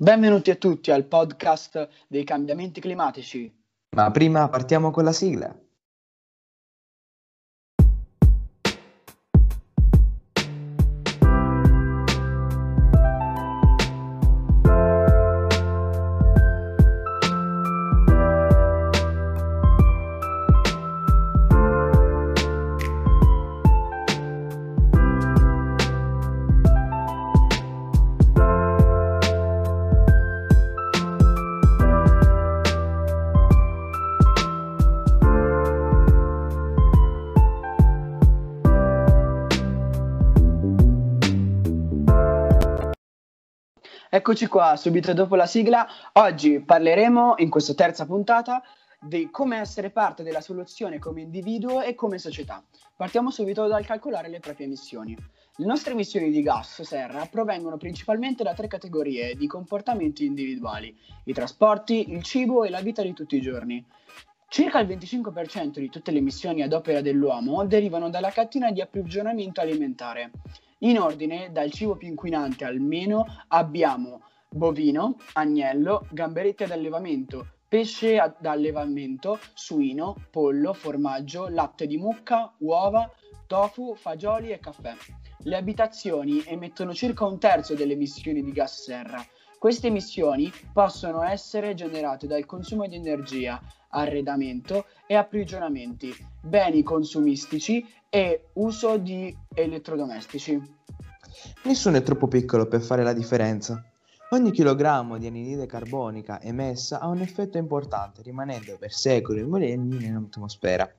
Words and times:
Benvenuti 0.00 0.52
a 0.52 0.54
tutti 0.54 0.92
al 0.92 1.06
podcast 1.06 1.88
dei 2.06 2.22
cambiamenti 2.22 2.80
climatici. 2.80 3.52
Ma 3.96 4.12
prima 4.12 4.48
partiamo 4.48 4.92
con 4.92 5.02
la 5.02 5.10
sigla. 5.10 5.52
Eccoci 44.28 44.46
qua, 44.46 44.76
subito 44.76 45.14
dopo 45.14 45.36
la 45.36 45.46
sigla. 45.46 45.88
Oggi 46.12 46.60
parleremo, 46.60 47.36
in 47.38 47.48
questa 47.48 47.72
terza 47.72 48.04
puntata, 48.04 48.62
di 49.00 49.30
come 49.30 49.56
essere 49.56 49.88
parte 49.88 50.22
della 50.22 50.42
soluzione 50.42 50.98
come 50.98 51.22
individuo 51.22 51.80
e 51.80 51.94
come 51.94 52.18
società. 52.18 52.62
Partiamo 52.94 53.30
subito 53.30 53.66
dal 53.66 53.86
calcolare 53.86 54.28
le 54.28 54.38
proprie 54.38 54.66
emissioni. 54.66 55.16
Le 55.56 55.64
nostre 55.64 55.92
emissioni 55.92 56.28
di 56.28 56.42
gas 56.42 56.82
serra 56.82 57.24
provengono 57.24 57.78
principalmente 57.78 58.42
da 58.42 58.52
tre 58.52 58.66
categorie 58.66 59.34
di 59.34 59.46
comportamenti 59.46 60.26
individuali, 60.26 60.94
i 61.24 61.32
trasporti, 61.32 62.12
il 62.12 62.22
cibo 62.22 62.64
e 62.64 62.68
la 62.68 62.82
vita 62.82 63.00
di 63.00 63.14
tutti 63.14 63.34
i 63.34 63.40
giorni. 63.40 63.82
Circa 64.46 64.78
il 64.80 64.88
25% 64.88 65.78
di 65.78 65.88
tutte 65.88 66.10
le 66.10 66.18
emissioni 66.18 66.60
ad 66.60 66.74
opera 66.74 67.00
dell'uomo 67.00 67.64
derivano 67.64 68.10
dalla 68.10 68.30
catena 68.30 68.70
di 68.72 68.82
approvvigionamento 68.82 69.62
alimentare. 69.62 70.32
In 70.80 71.00
ordine, 71.00 71.50
dal 71.50 71.72
cibo 71.72 71.96
più 71.96 72.06
inquinante 72.06 72.64
al 72.64 72.78
meno, 72.78 73.26
abbiamo 73.48 74.22
bovino, 74.48 75.16
agnello, 75.32 76.06
gamberetti 76.10 76.62
ad 76.62 76.70
allevamento, 76.70 77.46
pesce 77.66 78.18
ad 78.18 78.46
allevamento, 78.46 79.40
suino, 79.54 80.14
pollo, 80.30 80.72
formaggio, 80.72 81.48
latte 81.48 81.88
di 81.88 81.96
mucca, 81.96 82.54
uova, 82.58 83.10
tofu, 83.48 83.96
fagioli 83.96 84.50
e 84.50 84.60
caffè. 84.60 84.94
Le 85.38 85.56
abitazioni 85.56 86.44
emettono 86.46 86.94
circa 86.94 87.26
un 87.26 87.40
terzo 87.40 87.74
delle 87.74 87.94
emissioni 87.94 88.42
di 88.42 88.52
gas 88.52 88.82
serra. 88.82 89.24
Queste 89.58 89.88
emissioni 89.88 90.52
possono 90.72 91.24
essere 91.24 91.74
generate 91.74 92.28
dal 92.28 92.46
consumo 92.46 92.86
di 92.86 92.94
energia, 92.94 93.60
arredamento 93.90 94.86
e 95.06 95.14
approvvigionamenti, 95.14 96.14
beni 96.40 96.82
consumistici 96.82 97.86
e 98.08 98.48
uso 98.54 98.96
di 98.96 99.36
elettrodomestici. 99.54 100.60
Nessuno 101.64 101.96
è 101.96 102.02
troppo 102.02 102.28
piccolo 102.28 102.66
per 102.66 102.80
fare 102.80 103.02
la 103.02 103.12
differenza. 103.12 103.82
Ogni 104.30 104.50
chilogrammo 104.50 105.16
di 105.16 105.26
anidride 105.26 105.66
carbonica 105.66 106.40
emessa 106.42 107.00
ha 107.00 107.08
un 107.08 107.20
effetto 107.20 107.56
importante, 107.56 108.22
rimanendo 108.22 108.76
per 108.78 108.92
secoli 108.92 109.40
e 109.40 109.44
millenni 109.44 109.98
nell'atmosfera. 109.98 110.90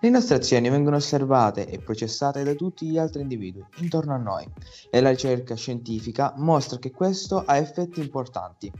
Le 0.00 0.10
nostre 0.10 0.36
azioni 0.36 0.68
vengono 0.68 0.96
osservate 0.96 1.66
e 1.66 1.78
processate 1.78 2.42
da 2.42 2.54
tutti 2.54 2.86
gli 2.86 2.98
altri 2.98 3.22
individui 3.22 3.64
intorno 3.78 4.14
a 4.14 4.18
noi 4.18 4.46
e 4.90 5.00
la 5.00 5.10
ricerca 5.10 5.54
scientifica 5.54 6.34
mostra 6.36 6.78
che 6.78 6.90
questo 6.90 7.42
ha 7.44 7.56
effetti 7.56 8.00
importanti. 8.00 8.70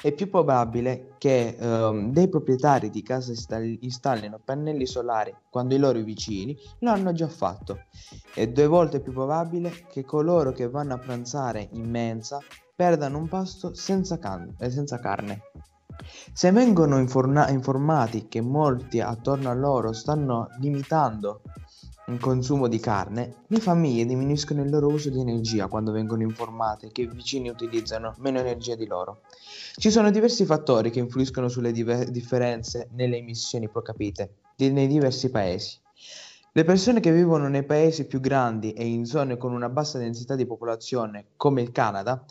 È 0.00 0.12
più 0.12 0.28
probabile 0.28 1.14
che 1.18 1.56
um, 1.58 2.12
dei 2.12 2.28
proprietari 2.28 2.90
di 2.90 3.02
casa 3.02 3.32
installino 3.32 4.38
pannelli 4.44 4.86
solari 4.86 5.34
quando 5.50 5.74
i 5.74 5.78
loro 5.78 6.00
vicini 6.00 6.56
lo 6.80 6.90
hanno 6.90 7.12
già 7.12 7.28
fatto. 7.28 7.84
È 8.34 8.46
due 8.46 8.66
volte 8.66 9.00
più 9.00 9.12
probabile 9.12 9.86
che 9.90 10.04
coloro 10.04 10.52
che 10.52 10.68
vanno 10.68 10.94
a 10.94 10.98
pranzare 10.98 11.68
in 11.72 11.88
mensa 11.88 12.38
perdano 12.74 13.16
un 13.16 13.26
pasto 13.26 13.74
senza, 13.74 14.18
can- 14.18 14.54
eh, 14.58 14.70
senza 14.70 14.98
carne. 14.98 15.40
Se 16.32 16.52
vengono 16.52 16.98
inforna- 16.98 17.48
informati 17.48 18.28
che 18.28 18.42
molti 18.42 19.00
attorno 19.00 19.48
a 19.48 19.54
loro 19.54 19.92
stanno 19.92 20.48
limitando 20.60 21.40
il 22.08 22.20
consumo 22.20 22.68
di 22.68 22.78
carne, 22.78 23.42
le 23.48 23.58
famiglie 23.58 24.06
diminuiscono 24.06 24.62
il 24.62 24.70
loro 24.70 24.88
uso 24.88 25.10
di 25.10 25.18
energia 25.18 25.66
quando 25.66 25.90
vengono 25.90 26.22
informate 26.22 26.92
che 26.92 27.02
i 27.02 27.08
vicini 27.08 27.48
utilizzano 27.48 28.14
meno 28.18 28.38
energia 28.38 28.76
di 28.76 28.86
loro. 28.86 29.22
Ci 29.74 29.90
sono 29.90 30.12
diversi 30.12 30.44
fattori 30.44 30.90
che 30.90 31.00
influiscono 31.00 31.48
sulle 31.48 31.72
diver- 31.72 32.08
differenze 32.10 32.88
nelle 32.92 33.16
emissioni 33.16 33.68
pro 33.68 33.82
capite 33.82 34.36
nei 34.56 34.86
diversi 34.86 35.30
paesi. 35.30 35.80
Le 36.52 36.64
persone 36.64 37.00
che 37.00 37.12
vivono 37.12 37.48
nei 37.48 37.64
paesi 37.64 38.06
più 38.06 38.20
grandi 38.20 38.72
e 38.72 38.86
in 38.86 39.04
zone 39.04 39.36
con 39.36 39.52
una 39.52 39.68
bassa 39.68 39.98
densità 39.98 40.36
di 40.36 40.46
popolazione, 40.46 41.26
come 41.36 41.60
il 41.60 41.72
Canada, 41.72 42.24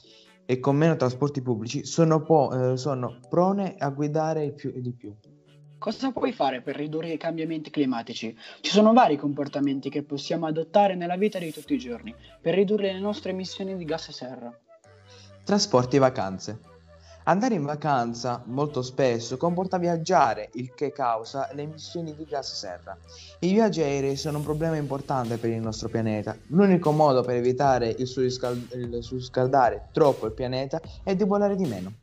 e 0.46 0.60
con 0.60 0.78
meno 0.78 0.96
trasporti 0.96 1.42
pubblici, 1.42 1.86
sono, 1.86 2.24
po- 2.24 2.72
eh, 2.72 2.78
sono 2.78 3.20
prone 3.30 3.76
a 3.78 3.90
guidare 3.90 4.52
più- 4.54 4.72
di 4.80 4.94
più. 4.94 5.14
Cosa 5.78 6.12
puoi 6.12 6.32
fare 6.32 6.62
per 6.62 6.76
ridurre 6.76 7.12
i 7.12 7.18
cambiamenti 7.18 7.70
climatici? 7.70 8.36
Ci 8.62 8.72
sono 8.72 8.94
vari 8.94 9.18
comportamenti 9.18 9.90
che 9.90 10.04
possiamo 10.04 10.48
adottare 10.48 10.96
nella 10.96 11.18
vita 11.18 11.38
di 11.38 11.52
tutti 11.52 11.74
i 11.74 11.78
giorni 11.78 12.16
per 12.42 12.56
ridurre 12.56 12.92
le 12.92 13.00
nostre 13.00 13.32
emissioni 13.32 13.76
di 13.76 13.86
gas 13.86 14.10
serra. 14.12 14.58
Trasporti 15.44 15.98
e 15.98 16.00
vacanze. 16.00 16.60
Andare 17.26 17.56
in 17.56 17.66
vacanza 17.66 18.44
molto 18.46 18.82
spesso 18.82 19.38
comporta 19.38 19.78
viaggiare, 19.78 20.50
il 20.54 20.74
che 20.74 20.92
causa 20.92 21.50
le 21.54 21.64
emissioni 21.64 22.16
di 22.16 22.24
gas 22.24 22.54
serra. 22.54 22.98
I 23.40 23.52
viaggi 23.52 23.82
aerei 23.82 24.16
sono 24.16 24.38
un 24.38 24.44
problema 24.44 24.78
importante 24.78 25.38
per 25.38 25.50
il 25.50 25.62
nostro 25.62 25.90
pianeta. 25.90 26.38
L'unico 26.48 26.92
modo 26.92 27.22
per 27.22 27.36
evitare 27.36 27.96
il 27.98 28.08
surriscaldare 28.08 29.90
troppo 29.92 30.26
il 30.26 30.34
pianeta 30.34 30.80
è 31.04 31.16
di 31.16 31.24
volare 31.24 31.56
di 31.56 31.66
meno. 31.66 31.94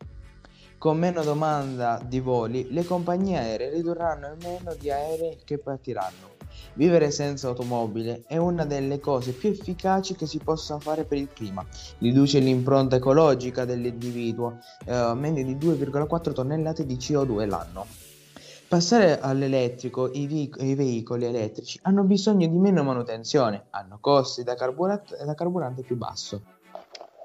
Con 0.82 0.98
meno 0.98 1.22
domanda 1.22 2.03
di 2.04 2.19
voli, 2.19 2.66
le 2.72 2.84
compagnie 2.84 3.38
aeree 3.38 3.70
ridurranno 3.70 4.26
il 4.26 4.37
meno 4.43 4.75
di 4.75 4.91
aerei 4.91 5.38
che 5.44 5.59
partiranno. 5.59 6.31
Vivere 6.72 7.12
senza 7.12 7.47
automobile 7.47 8.25
è 8.26 8.37
una 8.37 8.65
delle 8.65 8.98
cose 8.98 9.31
più 9.31 9.50
efficaci 9.50 10.16
che 10.16 10.26
si 10.26 10.38
possa 10.38 10.81
fare 10.81 11.04
per 11.04 11.19
il 11.19 11.28
clima. 11.32 11.65
Riduce 11.98 12.41
l'impronta 12.41 12.97
ecologica 12.97 13.65
dell'individuo, 13.65 14.59
eh, 14.84 15.12
meno 15.15 15.41
di 15.41 15.56
2,4 15.56 16.32
tonnellate 16.32 16.84
di 16.84 16.97
CO2 16.97 17.47
l'anno. 17.47 17.87
Passare 18.66 19.20
all'elettrico, 19.20 20.10
i, 20.10 20.26
vic- 20.26 20.60
i, 20.60 20.75
veicoli 20.75 21.26
elettrici 21.26 21.78
hanno 21.82 22.03
bisogno 22.03 22.49
di 22.49 22.59
meno 22.59 22.82
manutenzione, 22.82 23.66
hanno 23.70 23.99
costi 24.00 24.43
da, 24.43 24.56
carburante, 24.56 25.16
da 25.25 25.34
carburante 25.34 25.82
più 25.82 25.94
basso. 25.97 26.43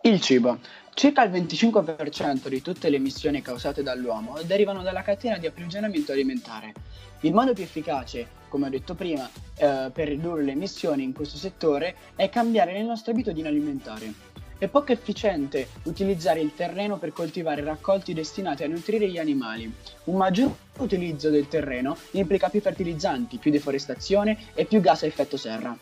Il 0.08 0.22
cibo. 0.22 0.60
Circa 0.94 1.26
il 1.26 1.32
25% 1.32 2.48
di 2.48 2.62
tutte 2.62 2.88
le 2.88 2.96
emissioni 2.96 3.42
causate 3.42 3.84
dall'uomo 3.84 4.40
derivano 4.46 4.82
dalla 4.82 5.02
catena 5.02 5.38
di 5.38 5.48
approvvigionamento 5.48 6.14
alimentare. 6.14 6.72
Il 7.20 7.34
modo 7.34 7.52
più 7.52 7.64
efficace, 7.64 8.26
come 8.48 8.68
ho 8.68 8.70
detto 8.70 8.96
prima, 8.96 9.30
eh, 9.58 9.92
per 9.92 10.08
ridurre 10.08 10.44
le 10.44 10.54
emissioni 10.54 11.04
in 11.04 11.12
questo 11.12 11.36
settore 11.36 11.94
è 12.16 12.30
cambiare 12.30 12.72
le 12.72 12.84
nostre 12.84 13.12
abitudini 13.12 13.50
alimentari. 13.50 14.16
È 14.58 14.70
poco 14.70 14.94
efficiente 14.94 15.68
utilizzare 15.84 16.40
il 16.40 16.54
terreno 16.56 16.98
per 16.98 17.12
coltivare 17.12 17.62
raccolti 17.62 18.14
destinati 18.14 18.64
a 18.64 18.68
nutrire 18.68 19.10
gli 19.10 19.18
animali. 19.18 19.70
Un 20.06 20.16
maggior 20.16 20.56
utilizzo 20.78 21.30
del 21.30 21.50
terreno 21.50 21.98
implica 22.12 22.48
più 22.48 22.62
fertilizzanti, 22.62 23.40
più 23.40 23.52
deforestazione 23.52 24.38
e 24.54 24.64
più 24.64 24.80
gas 24.80 25.04
a 25.04 25.06
effetto 25.06 25.36
serra. 25.36 25.78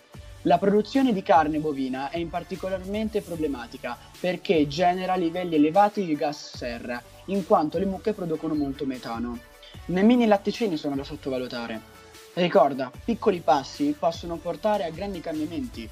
La 0.47 0.59
produzione 0.59 1.11
di 1.11 1.23
carne 1.23 1.57
bovina 1.57 2.11
è 2.11 2.19
in 2.19 2.29
particolarmente 2.29 3.21
problematica 3.23 3.97
perché 4.19 4.67
genera 4.67 5.15
livelli 5.15 5.55
elevati 5.55 6.05
di 6.05 6.15
gas 6.15 6.57
serra, 6.57 7.01
in 7.25 7.47
quanto 7.47 7.79
le 7.79 7.85
mucche 7.85 8.13
producono 8.13 8.53
molto 8.53 8.85
metano. 8.85 9.39
Nemmeno 9.87 10.21
i 10.21 10.27
latticini 10.27 10.77
sono 10.77 10.95
da 10.95 11.03
sottovalutare. 11.03 11.81
Ricorda, 12.35 12.91
piccoli 13.03 13.39
passi 13.39 13.95
possono 13.97 14.35
portare 14.35 14.83
a 14.83 14.91
grandi 14.91 15.19
cambiamenti. 15.19 15.89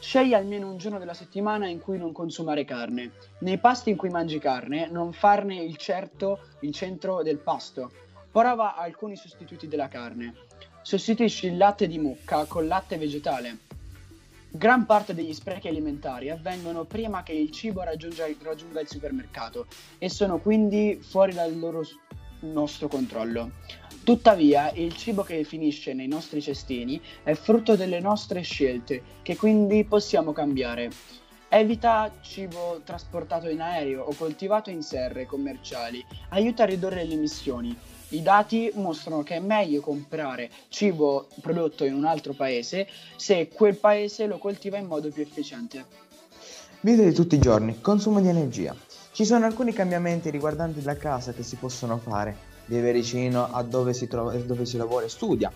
Scegli 0.00 0.34
almeno 0.34 0.68
un 0.68 0.78
giorno 0.78 0.98
della 0.98 1.14
settimana 1.14 1.68
in 1.68 1.78
cui 1.78 1.96
non 1.96 2.10
consumare 2.10 2.64
carne. 2.64 3.12
Nei 3.38 3.58
pasti 3.58 3.90
in 3.90 3.96
cui 3.96 4.08
mangi 4.08 4.40
carne, 4.40 4.88
non 4.90 5.12
farne 5.12 5.62
il 5.62 5.76
certo 5.76 6.40
il 6.62 6.72
centro 6.72 7.22
del 7.22 7.38
pasto. 7.38 7.92
Prova 8.32 8.74
alcuni 8.74 9.14
sostituti 9.14 9.68
della 9.68 9.86
carne. 9.86 10.34
Sostituisci 10.82 11.46
il 11.46 11.56
latte 11.56 11.86
di 11.86 11.98
mucca 11.98 12.46
con 12.46 12.66
latte 12.66 12.98
vegetale. 12.98 13.70
Gran 14.54 14.84
parte 14.84 15.14
degli 15.14 15.32
sprechi 15.32 15.68
alimentari 15.68 16.28
avvengono 16.28 16.84
prima 16.84 17.22
che 17.22 17.32
il 17.32 17.50
cibo 17.50 17.82
raggiunga, 17.84 18.26
raggiunga 18.42 18.80
il 18.82 18.88
supermercato 18.88 19.66
e 19.96 20.10
sono 20.10 20.40
quindi 20.40 20.98
fuori 21.00 21.32
dal 21.32 21.58
loro 21.58 21.82
nostro 22.40 22.86
controllo. 22.86 23.52
Tuttavia, 24.04 24.70
il 24.72 24.94
cibo 24.94 25.22
che 25.22 25.42
finisce 25.44 25.94
nei 25.94 26.06
nostri 26.06 26.42
cestini 26.42 27.00
è 27.22 27.32
frutto 27.32 27.76
delle 27.76 27.98
nostre 27.98 28.42
scelte, 28.42 29.02
che 29.22 29.36
quindi 29.36 29.86
possiamo 29.86 30.32
cambiare. 30.32 30.90
Evita 31.48 32.12
cibo 32.20 32.82
trasportato 32.84 33.48
in 33.48 33.62
aereo 33.62 34.04
o 34.04 34.14
coltivato 34.14 34.68
in 34.68 34.82
serre 34.82 35.24
commerciali. 35.24 36.04
Aiuta 36.28 36.64
a 36.64 36.66
ridurre 36.66 37.04
le 37.04 37.14
emissioni. 37.14 37.74
I 38.12 38.20
dati 38.20 38.70
mostrano 38.74 39.22
che 39.22 39.36
è 39.36 39.40
meglio 39.40 39.80
comprare 39.80 40.50
cibo 40.68 41.28
prodotto 41.40 41.86
in 41.86 41.94
un 41.94 42.04
altro 42.04 42.34
paese 42.34 42.86
se 43.16 43.48
quel 43.48 43.76
paese 43.76 44.26
lo 44.26 44.36
coltiva 44.36 44.76
in 44.76 44.84
modo 44.84 45.10
più 45.10 45.22
efficiente. 45.22 45.86
Vita 46.80 47.02
di 47.02 47.14
tutti 47.14 47.36
i 47.36 47.38
giorni, 47.38 47.80
consumo 47.80 48.20
di 48.20 48.28
energia. 48.28 48.76
Ci 49.12 49.24
sono 49.24 49.46
alcuni 49.46 49.72
cambiamenti 49.72 50.28
riguardanti 50.28 50.82
la 50.82 50.94
casa 50.96 51.32
che 51.32 51.42
si 51.42 51.56
possono 51.56 51.96
fare. 51.96 52.36
Vive 52.66 52.92
vicino 52.92 53.50
a 53.50 53.62
dove 53.62 53.94
si, 53.94 54.06
trova, 54.06 54.34
dove 54.34 54.66
si 54.66 54.76
lavora 54.76 55.06
e 55.06 55.08
studia. 55.08 55.50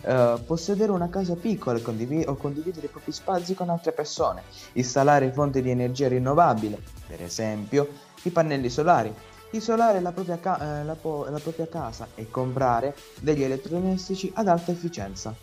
Uh, 0.00 0.42
possedere 0.44 0.90
una 0.90 1.08
casa 1.08 1.36
piccola 1.36 1.78
condiv- 1.78 2.26
o 2.28 2.34
condividere 2.34 2.86
i 2.86 2.90
propri 2.90 3.12
spazi 3.12 3.54
con 3.54 3.68
altre 3.68 3.92
persone. 3.92 4.42
Installare 4.72 5.30
fonti 5.30 5.62
di 5.62 5.70
energia 5.70 6.08
rinnovabile, 6.08 6.80
per 7.06 7.22
esempio 7.22 7.88
i 8.24 8.30
pannelli 8.30 8.68
solari 8.68 9.14
isolare 9.50 10.00
la 10.00 10.12
propria, 10.12 10.38
ca- 10.38 10.80
eh, 10.80 10.84
la, 10.84 10.94
po- 10.94 11.26
la 11.28 11.38
propria 11.38 11.68
casa 11.68 12.08
e 12.14 12.30
comprare 12.30 12.94
degli 13.20 13.42
elettrodomestici 13.42 14.30
ad 14.34 14.48
alta 14.48 14.70
efficienza. 14.70 15.34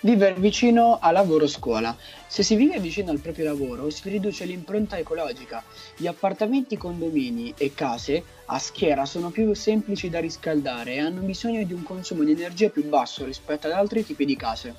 Vivere 0.00 0.38
vicino 0.38 0.98
a 1.00 1.10
lavoro 1.10 1.44
o 1.44 1.48
scuola. 1.48 1.96
Se 2.28 2.44
si 2.44 2.54
vive 2.54 2.78
vicino 2.78 3.10
al 3.10 3.18
proprio 3.18 3.46
lavoro 3.46 3.90
si 3.90 4.08
riduce 4.08 4.44
l'impronta 4.44 4.96
ecologica. 4.96 5.64
Gli 5.96 6.06
appartamenti, 6.06 6.76
condomini 6.76 7.52
e 7.58 7.74
case 7.74 8.22
a 8.46 8.60
schiera 8.60 9.04
sono 9.04 9.30
più 9.30 9.52
semplici 9.54 10.08
da 10.08 10.20
riscaldare 10.20 10.94
e 10.94 11.00
hanno 11.00 11.22
bisogno 11.22 11.64
di 11.64 11.72
un 11.72 11.82
consumo 11.82 12.22
di 12.22 12.30
energia 12.30 12.68
più 12.68 12.88
basso 12.88 13.24
rispetto 13.24 13.66
ad 13.66 13.72
altri 13.72 14.04
tipi 14.04 14.24
di 14.24 14.36
case. 14.36 14.74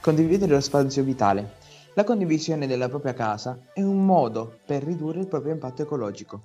Condividere 0.00 0.52
lo 0.52 0.60
spazio 0.60 1.02
vitale. 1.02 1.62
La 1.94 2.04
condivisione 2.04 2.66
della 2.66 2.90
propria 2.90 3.14
casa 3.14 3.58
è 3.72 3.80
un 3.80 4.04
modo 4.04 4.58
per 4.66 4.82
ridurre 4.82 5.20
il 5.20 5.26
proprio 5.26 5.54
impatto 5.54 5.80
ecologico. 5.80 6.42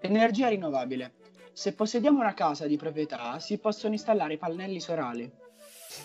Energia 0.00 0.48
rinnovabile. 0.48 1.12
Se 1.52 1.72
possediamo 1.72 2.20
una 2.20 2.34
casa 2.34 2.66
di 2.66 2.76
proprietà, 2.76 3.38
si 3.38 3.58
possono 3.58 3.94
installare 3.94 4.36
pannelli 4.36 4.78
solari. 4.78 5.30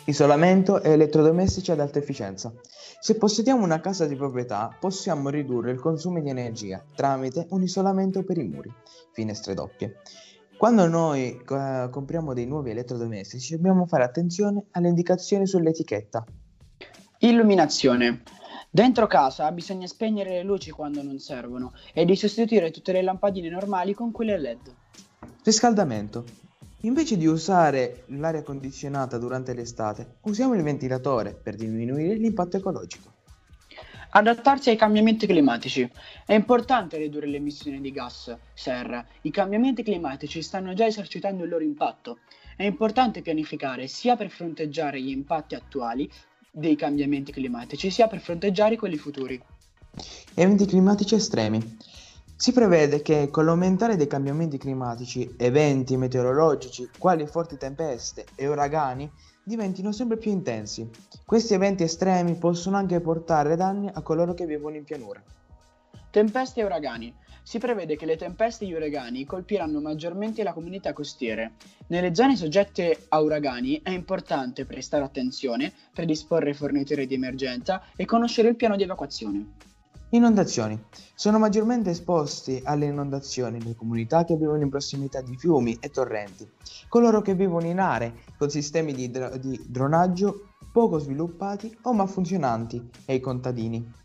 Isolamento 0.06 0.82
e 0.82 0.92
elettrodomestici 0.92 1.72
ad 1.72 1.82
alta 1.82 2.00
efficienza. 2.00 2.54
Se 3.00 3.18
possediamo 3.18 3.64
una 3.64 3.82
casa 3.82 4.08
di 4.08 4.16
proprietà, 4.16 4.76
possiamo 4.80 5.30
ridurre 5.30 5.72
il 5.72 5.80
consumo 5.80 6.22
di 6.22 6.30
energia 6.30 6.84
tramite 6.96 7.48
un 7.50 7.64
isolamento 7.64 8.24
per 8.24 8.38
i 8.38 8.44
muri, 8.44 8.72
finestre 9.12 9.54
doppie. 9.54 9.98
Quando 10.56 10.88
noi 10.88 11.36
eh, 11.36 11.88
compriamo 11.90 12.34
dei 12.34 12.46
nuovi 12.46 12.70
elettrodomestici, 12.70 13.56
dobbiamo 13.56 13.86
fare 13.88 14.04
attenzione 14.04 14.66
alle 14.72 14.88
indicazioni 14.88 15.46
sull'etichetta. 15.48 16.24
Illuminazione. 17.20 18.22
Dentro 18.74 19.06
casa 19.06 19.52
bisogna 19.52 19.86
spegnere 19.86 20.30
le 20.30 20.44
luci 20.44 20.72
quando 20.72 21.04
non 21.04 21.20
servono 21.20 21.74
e 21.94 22.06
di 22.06 22.16
sostituire 22.16 22.72
tutte 22.72 22.94
le 22.94 23.02
lampadine 23.02 23.50
normali 23.50 23.94
con 23.94 24.14
quelle 24.14 24.38
LED. 24.38 24.74
Riscaldamento. 25.44 26.24
Invece 26.84 27.18
di 27.18 27.26
usare 27.26 28.06
l'aria 28.08 28.44
condizionata 28.44 29.18
durante 29.18 29.54
l'estate, 29.54 30.20
usiamo 30.22 30.54
il 30.54 30.64
ventilatore 30.64 31.34
per 31.34 31.56
diminuire 31.56 32.16
l'impatto 32.16 32.56
ecologico. 32.56 33.12
Adattarsi 34.12 34.70
ai 34.70 34.78
cambiamenti 34.78 35.28
climatici. 35.28 35.90
È 36.26 36.34
importante 36.34 36.96
ridurre 36.96 37.28
le 37.28 37.38
emissioni 37.38 37.82
di 37.82 37.92
gas 37.92 38.34
serra. 38.54 39.06
I 39.24 39.32
cambiamenti 39.32 39.84
climatici 39.84 40.42
stanno 40.42 40.74
già 40.74 40.86
esercitando 40.86 41.44
il 41.44 41.50
loro 41.50 41.66
impatto. 41.66 42.20
È 42.56 42.64
importante 42.64 43.22
pianificare 43.22 43.88
sia 43.88 44.16
per 44.16 44.30
fronteggiare 44.30 45.02
gli 45.02 45.10
impatti 45.10 45.56
attuali 45.56 46.10
dei 46.52 46.76
cambiamenti 46.76 47.32
climatici, 47.32 47.90
sia 47.90 48.08
per 48.08 48.20
fronteggiare 48.20 48.76
quelli 48.76 48.98
futuri. 48.98 49.42
Eventi 50.36 50.66
climatici 50.66 51.16
estremi. 51.16 51.78
Si 52.36 52.52
prevede 52.52 53.02
che 53.02 53.30
con 53.30 53.46
l'aumentare 53.46 53.96
dei 53.96 54.08
cambiamenti 54.08 54.58
climatici, 54.58 55.36
eventi 55.38 55.96
meteorologici, 55.96 56.90
quali 56.98 57.26
forti 57.28 57.56
tempeste 57.56 58.26
e 58.36 58.48
uragani, 58.48 59.10
diventino 59.44 59.92
sempre 59.92 60.18
più 60.18 60.32
intensi. 60.32 60.90
Questi 61.26 61.54
eventi 61.54 61.84
estremi 61.84 62.36
possono 62.36 62.78
anche 62.78 63.00
portare 63.00 63.56
danni 63.56 63.90
a 63.94 64.02
coloro 64.02 64.34
che 64.34 64.46
vivono 64.46 64.76
in 64.76 64.84
pianura. 64.84 65.22
Tempeste 66.10 66.62
e 66.62 66.66
uragani. 66.66 67.16
Si 67.52 67.60
prevede 67.60 67.98
che 67.98 68.06
le 68.06 68.16
tempeste 68.16 68.64
e 68.64 68.70
gli 68.70 68.72
uragani 68.72 69.26
colpiranno 69.26 69.82
maggiormente 69.82 70.42
la 70.42 70.54
comunità 70.54 70.94
costiere. 70.94 71.56
Nelle 71.88 72.16
zone 72.16 72.38
soggette 72.38 73.08
a 73.10 73.20
uragani 73.20 73.82
è 73.84 73.90
importante 73.90 74.64
prestare 74.64 75.04
attenzione, 75.04 75.74
predisporre 75.94 76.54
forniture 76.54 77.06
di 77.06 77.16
emergenza 77.16 77.84
e 77.98 78.06
conoscere 78.06 78.48
il 78.48 78.56
piano 78.56 78.78
di 78.78 78.84
evacuazione. 78.84 79.48
Inondazioni. 80.12 80.82
Sono 81.14 81.40
maggiormente 81.40 81.90
esposti 81.90 82.62
alle 82.64 82.86
inondazioni 82.86 83.62
le 83.62 83.76
comunità 83.76 84.24
che 84.24 84.38
vivono 84.38 84.64
in 84.64 84.70
prossimità 84.70 85.20
di 85.20 85.36
fiumi 85.36 85.78
e 85.82 85.90
torrenti, 85.90 86.50
coloro 86.88 87.20
che 87.20 87.36
vivono 87.36 87.68
in 87.68 87.82
aree 87.82 88.14
con 88.38 88.50
sistemi 88.50 88.94
di, 88.94 89.12
dr- 89.12 89.38
di 89.38 89.62
dronaggio 89.68 90.54
poco 90.72 91.00
sviluppati 91.00 91.80
o 91.82 91.92
malfunzionanti 91.92 92.92
e 93.04 93.16
i 93.16 93.20
contadini. 93.20 94.00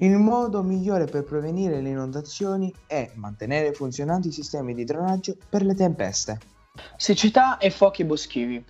Il 0.00 0.16
modo 0.16 0.62
migliore 0.62 1.06
per 1.06 1.24
prevenire 1.24 1.80
le 1.80 1.88
inondazioni 1.88 2.72
è 2.86 3.10
mantenere 3.16 3.72
funzionanti 3.72 4.28
i 4.28 4.32
sistemi 4.32 4.72
di 4.72 4.84
drenaggio 4.84 5.36
per 5.48 5.64
le 5.64 5.74
tempeste. 5.74 6.38
Siccità 6.96 7.58
e 7.58 7.70
fuochi 7.70 8.04
boschivi. 8.04 8.64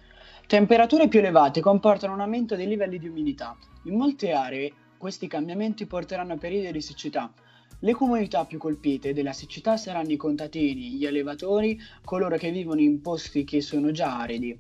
Temperature 0.47 1.07
più 1.07 1.19
elevate 1.19 1.61
comportano 1.61 2.15
un 2.15 2.23
aumento 2.23 2.57
dei 2.57 2.67
livelli 2.67 2.99
di 2.99 3.09
umidità. 3.09 3.55
In 3.83 3.99
molte 3.99 4.33
aree 4.33 4.73
questi 4.97 5.27
cambiamenti 5.27 5.85
porteranno 5.85 6.33
a 6.33 6.39
periodi 6.39 6.73
di 6.73 6.81
siccità. 6.81 7.31
Le 7.81 7.93
comunità 7.93 8.47
più 8.47 8.57
colpite 8.57 9.13
della 9.13 9.35
siccità 9.35 9.77
saranno 9.77 10.13
i 10.13 10.17
contadini, 10.17 10.93
gli 10.93 11.05
allevatori, 11.05 11.79
coloro 12.07 12.39
che 12.39 12.51
vivono 12.51 12.81
in 12.81 13.03
posti 13.03 13.45
che 13.45 13.61
sono 13.61 13.91
già 13.91 14.19
aridi. 14.19 14.59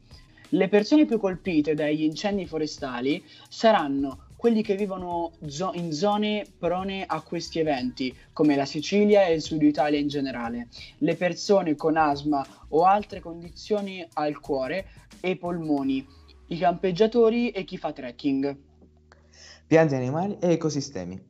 Le 0.50 0.68
persone 0.68 1.06
più 1.06 1.18
colpite 1.18 1.72
dagli 1.72 2.02
incendi 2.02 2.44
forestali 2.44 3.24
saranno 3.48 4.27
quelli 4.38 4.62
che 4.62 4.76
vivono 4.76 5.32
zo- 5.48 5.72
in 5.74 5.92
zone 5.92 6.46
prone 6.56 7.04
a 7.04 7.22
questi 7.22 7.58
eventi, 7.58 8.16
come 8.32 8.54
la 8.54 8.66
Sicilia 8.66 9.26
e 9.26 9.32
il 9.34 9.42
sud 9.42 9.60
Italia 9.62 9.98
in 9.98 10.06
generale, 10.06 10.68
le 10.98 11.16
persone 11.16 11.74
con 11.74 11.96
asma 11.96 12.46
o 12.68 12.84
altre 12.84 13.18
condizioni 13.18 14.06
al 14.12 14.38
cuore 14.38 14.86
e 15.18 15.36
polmoni, 15.36 16.06
i 16.50 16.56
campeggiatori 16.56 17.50
e 17.50 17.64
chi 17.64 17.78
fa 17.78 17.90
trekking. 17.90 18.56
Piante 19.66 19.96
animali 19.96 20.36
e 20.38 20.52
ecosistemi. 20.52 21.20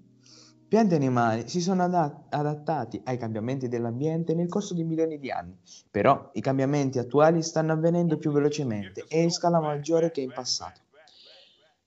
Piante 0.69 0.93
e 0.93 0.99
animali 0.99 1.49
si 1.49 1.63
sono 1.63 1.85
adat- 1.85 2.27
adattati 2.29 3.01
ai 3.05 3.17
cambiamenti 3.17 3.69
dell'ambiente 3.69 4.35
nel 4.35 4.51
corso 4.51 4.75
di 4.75 4.85
milioni 4.85 5.19
di 5.19 5.31
anni, 5.31 5.59
però 5.91 6.29
i 6.35 6.43
cambiamenti 6.43 6.99
attuali 6.99 7.43
stanno 7.43 7.73
avvenendo 7.73 8.19
più 8.19 8.33
velocemente 8.33 9.07
e 9.09 9.23
in 9.23 9.31
scala 9.31 9.61
maggiore 9.61 10.11
che 10.11 10.21
in 10.21 10.31
passato. 10.31 10.83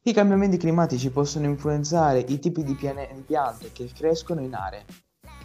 I 0.03 0.13
cambiamenti 0.13 0.58
climatici 0.58 1.12
possono 1.12 1.46
influenzare 1.46 2.25
i 2.27 2.39
tipi 2.39 2.63
di 2.63 2.74
piane- 2.74 3.08
piante 3.24 3.72
che 3.72 3.88
crescono 3.96 4.41
in 4.41 4.55
aree. 4.55 4.84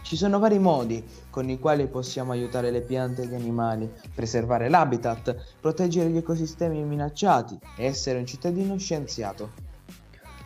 Ci 0.01 0.15
sono 0.15 0.39
vari 0.39 0.57
modi 0.57 1.07
con 1.29 1.47
i 1.47 1.59
quali 1.59 1.85
possiamo 1.85 2.31
aiutare 2.31 2.71
le 2.71 2.81
piante 2.81 3.21
e 3.21 3.27
gli 3.27 3.35
animali, 3.35 3.87
preservare 4.15 4.67
l'habitat, 4.67 5.59
proteggere 5.61 6.09
gli 6.09 6.17
ecosistemi 6.17 6.83
minacciati 6.83 7.55
e 7.77 7.85
essere 7.85 8.17
un 8.17 8.25
cittadino 8.25 8.75
scienziato. 8.79 9.51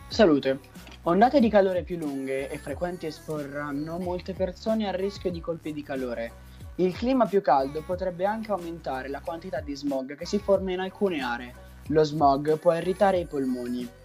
Salute. 0.08 0.60
Ondate 1.04 1.40
di 1.40 1.48
calore 1.48 1.82
più 1.82 1.96
lunghe 1.96 2.50
e 2.50 2.58
frequenti 2.58 3.06
esporranno 3.06 3.98
molte 3.98 4.34
persone 4.34 4.86
al 4.86 4.94
rischio 4.94 5.30
di 5.30 5.40
colpi 5.40 5.72
di 5.72 5.82
calore. 5.82 6.32
Il 6.76 6.94
clima 6.94 7.24
più 7.24 7.40
caldo 7.40 7.80
potrebbe 7.80 8.26
anche 8.26 8.52
aumentare 8.52 9.08
la 9.08 9.22
quantità 9.24 9.60
di 9.60 9.74
smog 9.74 10.16
che 10.16 10.26
si 10.26 10.38
forma 10.38 10.70
in 10.70 10.80
alcune 10.80 11.22
aree. 11.22 11.54
Lo 11.86 12.04
smog 12.04 12.58
può 12.58 12.74
irritare 12.74 13.18
i 13.18 13.26
polmoni. 13.26 14.00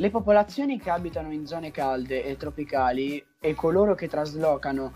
Le 0.00 0.08
popolazioni 0.08 0.80
che 0.80 0.88
abitano 0.88 1.30
in 1.30 1.46
zone 1.46 1.70
calde 1.70 2.24
e 2.24 2.38
tropicali 2.38 3.22
e 3.38 3.54
coloro 3.54 3.94
che 3.94 4.08
traslocano 4.08 4.94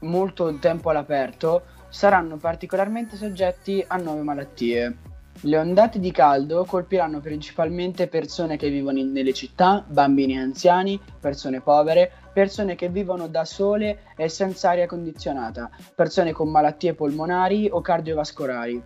molto 0.00 0.58
tempo 0.58 0.90
all'aperto 0.90 1.62
saranno 1.88 2.36
particolarmente 2.36 3.16
soggetti 3.16 3.82
a 3.88 3.96
nuove 3.96 4.20
malattie. 4.20 4.96
Le 5.40 5.56
ondate 5.56 5.98
di 5.98 6.12
caldo 6.12 6.66
colpiranno 6.66 7.20
principalmente 7.20 8.06
persone 8.06 8.58
che 8.58 8.68
vivono 8.68 8.98
in- 8.98 9.12
nelle 9.12 9.32
città, 9.32 9.82
bambini 9.88 10.34
e 10.34 10.40
anziani, 10.40 11.00
persone 11.18 11.62
povere, 11.62 12.12
persone 12.34 12.74
che 12.74 12.90
vivono 12.90 13.28
da 13.28 13.46
sole 13.46 14.00
e 14.14 14.28
senza 14.28 14.68
aria 14.68 14.86
condizionata, 14.86 15.70
persone 15.94 16.32
con 16.32 16.50
malattie 16.50 16.92
polmonari 16.92 17.70
o 17.72 17.80
cardiovascolari. 17.80 18.82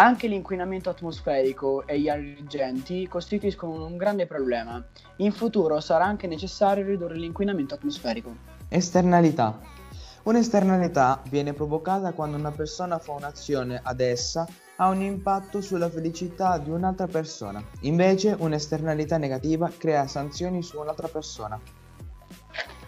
Anche 0.00 0.28
l'inquinamento 0.28 0.90
atmosferico 0.90 1.84
e 1.84 1.98
gli 1.98 2.08
agenti 2.08 3.08
costituiscono 3.08 3.84
un 3.84 3.96
grande 3.96 4.26
problema. 4.26 4.80
In 5.16 5.32
futuro 5.32 5.80
sarà 5.80 6.04
anche 6.04 6.28
necessario 6.28 6.84
ridurre 6.86 7.16
l'inquinamento 7.16 7.74
atmosferico. 7.74 8.32
Esternalità. 8.68 9.58
Un'esternalità 10.22 11.20
viene 11.28 11.52
provocata 11.52 12.12
quando 12.12 12.36
una 12.36 12.52
persona 12.52 13.00
fa 13.00 13.10
un'azione 13.10 13.80
ad 13.82 13.98
essa 13.98 14.46
ha 14.76 14.88
un 14.88 15.02
impatto 15.02 15.60
sulla 15.60 15.90
felicità 15.90 16.58
di 16.58 16.70
un'altra 16.70 17.08
persona. 17.08 17.60
Invece 17.80 18.36
un'esternalità 18.38 19.16
negativa 19.16 19.68
crea 19.76 20.06
sanzioni 20.06 20.62
su 20.62 20.78
un'altra 20.78 21.08
persona. 21.08 21.60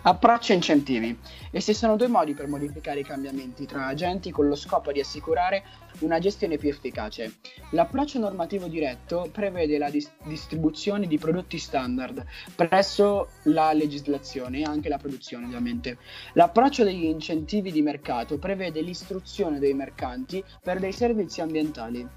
Approccio 0.02 0.52
e 0.52 0.54
incentivi. 0.54 1.18
Esistono 1.50 1.96
due 1.96 2.08
modi 2.08 2.32
per 2.32 2.48
modificare 2.48 3.00
i 3.00 3.04
cambiamenti 3.04 3.66
tra 3.66 3.86
agenti 3.86 4.30
con 4.30 4.48
lo 4.48 4.54
scopo 4.54 4.92
di 4.92 5.00
assicurare 5.00 5.62
una 5.98 6.18
gestione 6.18 6.56
più 6.56 6.70
efficace. 6.70 7.34
L'approccio 7.72 8.18
normativo 8.18 8.66
diretto 8.66 9.28
prevede 9.30 9.76
la 9.76 9.90
dis- 9.90 10.10
distribuzione 10.24 11.06
di 11.06 11.18
prodotti 11.18 11.58
standard 11.58 12.24
presso 12.56 13.28
la 13.44 13.74
legislazione 13.74 14.60
e 14.60 14.62
anche 14.62 14.88
la 14.88 14.96
produzione 14.96 15.44
ovviamente. 15.44 15.98
L'approccio 16.32 16.82
degli 16.82 17.04
incentivi 17.04 17.70
di 17.70 17.82
mercato 17.82 18.38
prevede 18.38 18.80
l'istruzione 18.80 19.58
dei 19.58 19.74
mercanti 19.74 20.42
per 20.62 20.78
dei 20.78 20.92
servizi 20.92 21.42
ambientali. 21.42 22.08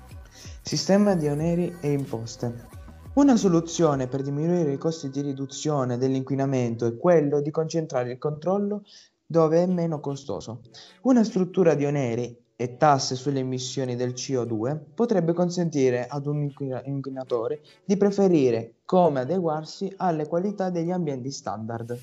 Sistema 0.62 1.16
di 1.16 1.28
oneri 1.28 1.76
e 1.82 1.92
imposte. 1.92 2.73
Una 3.16 3.36
soluzione 3.36 4.08
per 4.08 4.24
diminuire 4.24 4.74
i 4.74 4.80
costi 4.80 5.12
di 5.12 5.22
riduzione 5.22 6.00
dell'inquinamento 6.00 6.88
è 6.88 6.98
quello 6.98 7.42
di 7.42 7.52
concentrare 7.52 8.14
il 8.14 8.18
controllo 8.18 8.86
dove 9.24 9.62
è 9.62 9.68
meno 9.68 10.00
costoso. 10.00 10.62
Una 11.04 11.24
struttura 11.24 11.76
di 11.76 11.86
oneri 11.86 12.36
e 12.56 12.76
tasse 12.76 13.14
sulle 13.14 13.42
emissioni 13.42 13.96
del 13.96 14.14
CO2 14.14 14.80
potrebbe 14.96 15.34
consentire 15.34 16.08
ad 16.08 16.26
un 16.26 16.52
inquinatore 16.86 17.62
di 17.86 17.98
preferire 17.98 18.78
come 18.84 19.20
adeguarsi 19.20 19.94
alle 19.98 20.28
qualità 20.28 20.72
degli 20.72 20.90
ambienti 20.90 21.30
standard. 21.30 21.96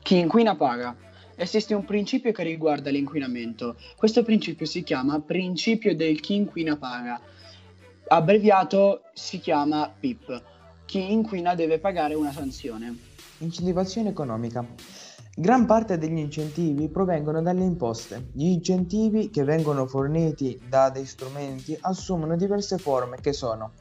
Chi 0.00 0.16
inquina 0.16 0.54
paga. 0.54 0.96
Esiste 1.34 1.74
un 1.74 1.84
principio 1.84 2.30
che 2.30 2.44
riguarda 2.44 2.90
l'inquinamento. 2.90 3.74
Questo 3.96 4.22
principio 4.22 4.64
si 4.64 4.84
chiama 4.84 5.20
principio 5.20 5.96
del 5.96 6.20
chi 6.20 6.36
inquina 6.36 6.76
paga 6.76 7.20
abbreviato 8.08 9.02
si 9.14 9.38
chiama 9.40 9.92
PIP. 9.98 10.42
Chi 10.84 11.12
inquina 11.12 11.54
deve 11.54 11.78
pagare 11.78 12.14
una 12.14 12.32
sanzione. 12.32 12.96
Incentivazione 13.38 14.10
economica. 14.10 14.64
Gran 15.34 15.66
parte 15.66 15.98
degli 15.98 16.16
incentivi 16.16 16.88
provengono 16.88 17.42
dalle 17.42 17.64
imposte. 17.64 18.28
Gli 18.32 18.46
incentivi 18.46 19.28
che 19.28 19.44
vengono 19.44 19.86
forniti 19.86 20.58
da 20.66 20.88
dei 20.88 21.04
strumenti 21.04 21.76
assumono 21.80 22.36
diverse 22.36 22.78
forme 22.78 23.18
che 23.20 23.32
sono 23.32 23.72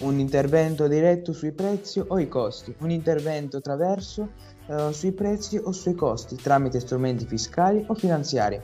un 0.00 0.18
intervento 0.18 0.88
diretto 0.88 1.32
sui 1.32 1.52
prezzi 1.52 2.02
o 2.06 2.18
i 2.18 2.28
costi, 2.28 2.74
un 2.80 2.90
intervento 2.90 3.58
attraverso 3.58 4.30
eh, 4.66 4.92
sui 4.92 5.12
prezzi 5.12 5.56
o 5.56 5.72
sui 5.72 5.94
costi 5.94 6.36
tramite 6.36 6.80
strumenti 6.80 7.26
fiscali 7.26 7.84
o 7.86 7.94
finanziari. 7.94 8.60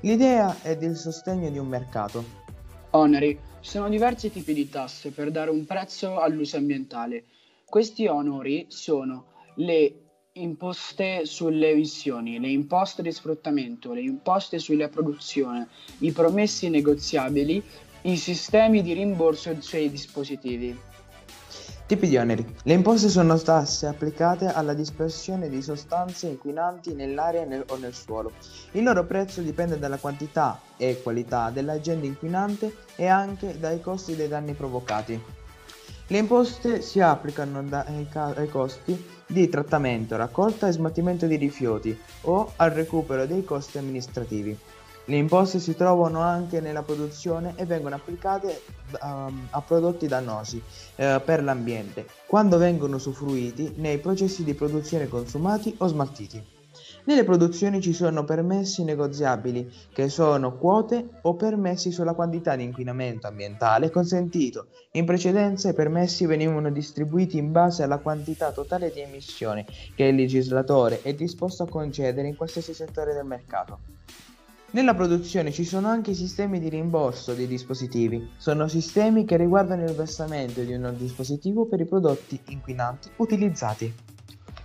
L'idea 0.00 0.56
è 0.62 0.76
del 0.76 0.96
sostegno 0.96 1.50
di 1.50 1.58
un 1.58 1.66
mercato. 1.66 2.45
Oneri 2.90 3.38
sono 3.60 3.88
diversi 3.88 4.30
tipi 4.30 4.54
di 4.54 4.68
tasse 4.68 5.10
per 5.10 5.30
dare 5.30 5.50
un 5.50 5.64
prezzo 5.66 6.18
all'uso 6.18 6.56
ambientale. 6.56 7.24
Questi 7.64 8.06
onori 8.06 8.66
sono 8.68 9.26
le 9.56 9.92
imposte 10.32 11.24
sulle 11.24 11.70
emissioni, 11.70 12.38
le 12.38 12.48
imposte 12.48 13.02
di 13.02 13.10
sfruttamento, 13.10 13.92
le 13.92 14.02
imposte 14.02 14.58
sulla 14.58 14.88
produzione, 14.88 15.68
i 15.98 16.12
promessi 16.12 16.68
negoziabili, 16.68 17.62
i 18.02 18.16
sistemi 18.16 18.82
di 18.82 18.92
rimborso 18.92 19.60
sui 19.60 19.90
dispositivi. 19.90 20.78
Tipi 21.86 22.08
di 22.08 22.16
oneri. 22.16 22.44
Le 22.64 22.74
imposte 22.74 23.08
sono 23.08 23.38
tasse 23.38 23.86
applicate 23.86 24.46
alla 24.46 24.74
dispersione 24.74 25.48
di 25.48 25.62
sostanze 25.62 26.26
inquinanti 26.26 26.94
nell'aria 26.94 27.44
nel, 27.44 27.64
o 27.68 27.76
nel 27.76 27.94
suolo. 27.94 28.32
Il 28.72 28.82
loro 28.82 29.04
prezzo 29.04 29.40
dipende 29.40 29.78
dalla 29.78 29.96
quantità 29.96 30.60
e 30.76 31.00
qualità 31.00 31.50
dell'agente 31.50 32.06
inquinante 32.06 32.74
e 32.96 33.06
anche 33.06 33.60
dai 33.60 33.80
costi 33.80 34.16
dei 34.16 34.26
danni 34.26 34.54
provocati. 34.54 35.22
Le 36.08 36.18
imposte 36.18 36.82
si 36.82 37.00
applicano 37.00 37.62
da, 37.62 37.84
ai, 37.86 38.08
ai 38.12 38.48
costi 38.48 39.00
di 39.24 39.48
trattamento, 39.48 40.16
raccolta 40.16 40.66
e 40.66 40.72
smaltimento 40.72 41.26
di 41.26 41.36
rifiuti 41.36 41.96
o 42.22 42.52
al 42.56 42.70
recupero 42.70 43.26
dei 43.26 43.44
costi 43.44 43.78
amministrativi. 43.78 44.58
Le 45.08 45.16
imposte 45.16 45.60
si 45.60 45.76
trovano 45.76 46.20
anche 46.20 46.60
nella 46.60 46.82
produzione 46.82 47.54
e 47.54 47.64
vengono 47.64 47.94
applicate 47.94 48.62
um, 49.02 49.46
a 49.50 49.60
prodotti 49.60 50.08
dannosi 50.08 50.56
uh, 50.56 51.22
per 51.24 51.44
l'ambiente, 51.44 52.06
quando 52.26 52.58
vengono 52.58 52.96
usufruiti 52.96 53.74
nei 53.76 53.98
processi 53.98 54.42
di 54.42 54.54
produzione 54.54 55.06
consumati 55.06 55.72
o 55.78 55.86
smaltiti. 55.86 56.54
Nelle 57.04 57.22
produzioni 57.22 57.80
ci 57.80 57.92
sono 57.92 58.24
permessi 58.24 58.82
negoziabili, 58.82 59.72
che 59.92 60.08
sono 60.08 60.58
quote 60.58 61.08
o 61.22 61.36
permessi 61.36 61.92
sulla 61.92 62.14
quantità 62.14 62.56
di 62.56 62.64
inquinamento 62.64 63.28
ambientale 63.28 63.90
consentito. 63.90 64.66
In 64.92 65.04
precedenza 65.04 65.68
i 65.68 65.74
permessi 65.74 66.26
venivano 66.26 66.68
distribuiti 66.72 67.38
in 67.38 67.52
base 67.52 67.84
alla 67.84 67.98
quantità 67.98 68.50
totale 68.50 68.90
di 68.90 69.02
emissioni 69.02 69.64
che 69.94 70.02
il 70.02 70.16
legislatore 70.16 71.00
è 71.02 71.14
disposto 71.14 71.62
a 71.62 71.68
concedere 71.68 72.26
in 72.26 72.34
qualsiasi 72.34 72.74
settore 72.74 73.14
del 73.14 73.24
mercato. 73.24 73.78
Nella 74.76 74.94
produzione 74.94 75.52
ci 75.52 75.64
sono 75.64 75.88
anche 75.88 76.12
sistemi 76.12 76.60
di 76.60 76.68
rimborso 76.68 77.32
dei 77.32 77.46
dispositivi. 77.46 78.32
Sono 78.36 78.68
sistemi 78.68 79.24
che 79.24 79.38
riguardano 79.38 79.84
il 79.84 79.94
versamento 79.94 80.60
di 80.60 80.74
un 80.74 80.94
dispositivo 80.98 81.64
per 81.64 81.80
i 81.80 81.86
prodotti 81.86 82.38
inquinanti 82.48 83.08
utilizzati. 83.16 83.90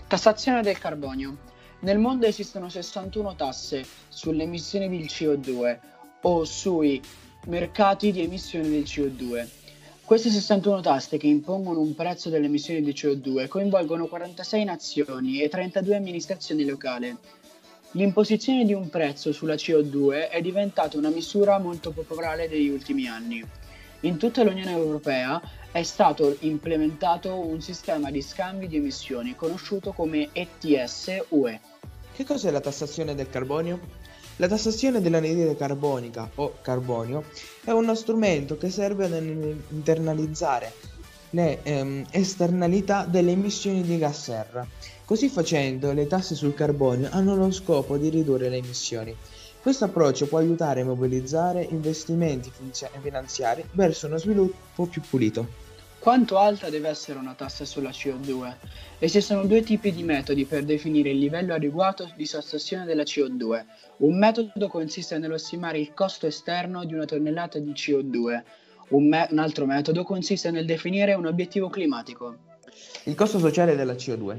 Tassazione 0.07 0.63
del 0.63 0.77
carbonio. 0.77 1.37
Nel 1.83 1.97
mondo 1.97 2.25
esistono 2.25 2.67
61 2.67 3.35
tasse 3.35 3.85
sulle 4.09 4.43
emissioni 4.43 4.89
del 4.89 5.05
CO2 5.05 5.79
o 6.23 6.43
sui 6.43 7.01
mercati 7.45 8.11
di 8.11 8.21
emissioni 8.21 8.67
del 8.69 8.83
CO2. 8.83 9.47
Queste 10.03 10.29
61 10.29 10.81
tasse 10.81 11.15
che 11.15 11.27
impongono 11.27 11.79
un 11.79 11.95
prezzo 11.95 12.29
delle 12.29 12.47
emissioni 12.47 12.81
di 12.81 12.91
CO2 12.91 13.47
coinvolgono 13.47 14.07
46 14.07 14.63
nazioni 14.65 15.41
e 15.41 15.47
32 15.47 15.95
amministrazioni 15.95 16.65
locali. 16.65 17.17
L'imposizione 17.95 18.63
di 18.63 18.73
un 18.73 18.87
prezzo 18.89 19.33
sulla 19.33 19.55
CO2 19.55 20.29
è 20.29 20.39
diventata 20.39 20.97
una 20.97 21.09
misura 21.09 21.59
molto 21.59 21.91
popolare 21.91 22.47
negli 22.47 22.69
ultimi 22.69 23.05
anni. 23.07 23.43
In 24.01 24.15
tutta 24.15 24.43
l'Unione 24.43 24.71
Europea 24.71 25.41
è 25.71 25.83
stato 25.83 26.37
implementato 26.39 27.37
un 27.45 27.59
sistema 27.59 28.09
di 28.09 28.21
scambi 28.21 28.67
di 28.67 28.77
emissioni 28.77 29.35
conosciuto 29.35 29.91
come 29.91 30.29
ETS 30.31 31.25
UE. 31.29 31.59
Che 32.13 32.23
cos'è 32.23 32.49
la 32.49 32.61
tassazione 32.61 33.13
del 33.13 33.29
carbonio? 33.29 33.79
La 34.37 34.47
tassazione 34.47 35.01
dell'anidride 35.01 35.57
carbonica 35.57 36.29
o 36.35 36.59
carbonio 36.61 37.25
è 37.65 37.71
uno 37.71 37.93
strumento 37.93 38.57
che 38.57 38.69
serve 38.69 39.05
ad 39.05 39.21
internalizzare 39.69 40.73
le 41.31 41.59
ehm, 41.63 42.05
esternalità 42.11 43.05
delle 43.05 43.31
emissioni 43.31 43.81
di 43.81 43.97
gas 43.97 44.23
serra. 44.23 44.65
Così 45.11 45.27
facendo, 45.27 45.91
le 45.91 46.07
tasse 46.07 46.35
sul 46.35 46.53
carbonio 46.53 47.09
hanno 47.11 47.35
lo 47.35 47.51
scopo 47.51 47.97
di 47.97 48.07
ridurre 48.07 48.47
le 48.47 48.55
emissioni. 48.55 49.13
Questo 49.61 49.83
approccio 49.83 50.25
può 50.25 50.37
aiutare 50.37 50.79
a 50.79 50.85
mobilizzare 50.85 51.67
investimenti 51.69 52.49
finanziari 53.01 53.61
verso 53.73 54.07
uno 54.07 54.15
sviluppo 54.15 54.85
più 54.85 55.01
pulito. 55.01 55.49
Quanto 55.99 56.37
alta 56.37 56.69
deve 56.69 56.87
essere 56.87 57.19
una 57.19 57.33
tassa 57.33 57.65
sulla 57.65 57.89
CO2? 57.89 58.55
Esistono 58.99 59.43
due 59.43 59.63
tipi 59.63 59.91
di 59.91 60.03
metodi 60.03 60.45
per 60.45 60.63
definire 60.63 61.09
il 61.09 61.19
livello 61.19 61.53
adeguato 61.55 62.09
di 62.15 62.25
sospensione 62.25 62.85
della 62.85 63.03
CO2. 63.03 63.65
Un 63.97 64.17
metodo 64.17 64.69
consiste 64.69 65.17
nello 65.17 65.37
stimare 65.37 65.77
il 65.77 65.93
costo 65.93 66.25
esterno 66.25 66.85
di 66.85 66.93
una 66.93 67.03
tonnellata 67.03 67.59
di 67.59 67.73
CO2, 67.73 68.43
un, 68.91 69.09
me- 69.09 69.27
un 69.29 69.39
altro 69.39 69.65
metodo 69.65 70.05
consiste 70.05 70.51
nel 70.51 70.65
definire 70.65 71.15
un 71.15 71.25
obiettivo 71.25 71.67
climatico. 71.67 72.37
Il 73.03 73.15
costo 73.15 73.39
sociale 73.39 73.75
della 73.75 73.93
CO2. 73.93 74.37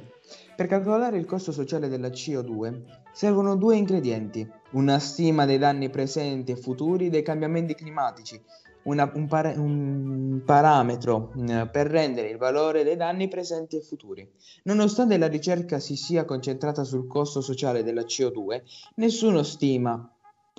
Per 0.63 0.71
calcolare 0.71 1.19
il 1.19 1.25
costo 1.25 1.51
sociale 1.51 1.89
della 1.89 2.07
CO2 2.07 2.83
servono 3.13 3.57
due 3.57 3.75
ingredienti, 3.75 4.49
una 4.75 5.01
stima 5.01 5.45
dei 5.45 5.59
danni 5.59 5.91
presenti 5.91 6.53
e 6.53 6.57
futuri 6.57 7.11
dei 7.11 7.23
cambiamenti 7.23 7.75
climatici, 7.75 8.41
una, 8.85 9.11
un, 9.13 9.27
para- 9.27 9.55
un, 9.57 10.41
parametro 10.47 11.33
eh, 11.49 11.67
per 11.67 11.89
rendere 11.89 12.29
il 12.29 12.37
valore 12.37 12.85
dei 12.85 12.95
danni 12.95 13.27
presenti 13.27 13.75
e 13.75 13.81
futuri. 13.81 14.31
Nonostante 14.63 15.19
la 15.19 15.27
ricerca 15.27 15.81
si 15.81 15.97
sia 15.97 16.25
concentrata 16.25 16.85
sul 16.85 17.09
costo 17.09 17.41
sociale 17.41 17.83
della 17.83 18.03
CO2, 18.03 18.63
nessuno 18.95 19.43
stima 19.43 20.09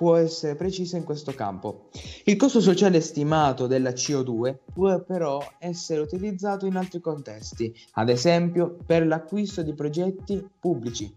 può 0.04 0.18
essere 0.18 0.56
precisa 0.56 0.98
in 0.98 1.06
questo 1.06 1.32
campo. 1.32 1.88
Il 2.26 2.36
costo 2.36 2.60
sociale 2.60 3.00
stimato 3.00 3.68
della 3.68 3.92
CO2 3.92 4.58
può 4.74 5.00
però 5.00 5.42
essere 5.60 6.02
utilizzato 6.02 6.66
in 6.66 6.76
altri 6.76 7.00
contesti, 7.00 7.74
ad 7.94 8.10
esempio 8.10 8.76
per 8.86 9.08
l'acquisto 9.08 9.62
di 9.62 9.74
progetti 9.74 10.46
pubblici. 10.60 11.10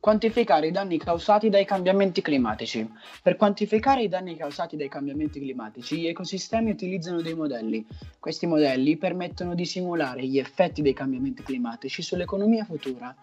Quantificare 0.00 0.66
i 0.66 0.72
danni 0.72 0.98
causati 0.98 1.48
dai 1.48 1.64
cambiamenti 1.64 2.22
climatici. 2.22 2.90
Per 3.22 3.36
quantificare 3.36 4.02
i 4.02 4.08
danni 4.08 4.34
causati 4.34 4.76
dai 4.76 4.88
cambiamenti 4.88 5.38
climatici, 5.38 6.00
gli 6.00 6.08
ecosistemi 6.08 6.72
utilizzano 6.72 7.22
dei 7.22 7.36
modelli. 7.36 7.86
Questi 8.18 8.48
modelli 8.48 8.96
permettono 8.96 9.54
di 9.54 9.64
simulare 9.64 10.26
gli 10.26 10.40
effetti 10.40 10.82
dei 10.82 10.92
cambiamenti 10.92 11.44
climatici 11.44 12.02
sull'economia 12.02 12.64
futura 12.64 13.14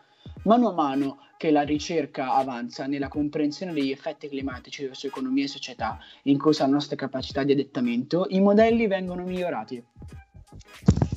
Mano 0.43 0.69
a 0.69 0.73
mano 0.73 1.17
che 1.37 1.51
la 1.51 1.61
ricerca 1.61 2.33
avanza 2.33 2.85
nella 2.85 3.07
comprensione 3.07 3.73
degli 3.73 3.91
effetti 3.91 4.27
climatici 4.27 4.89
su 4.91 5.07
economia 5.07 5.45
e 5.45 5.47
società, 5.47 5.99
inclusa 6.23 6.65
la 6.65 6.71
nostra 6.71 6.95
capacità 6.95 7.43
di 7.43 7.53
adattamento, 7.53 8.25
i 8.29 8.39
modelli 8.39 8.87
vengono 8.87 9.23
migliorati. 9.23 9.83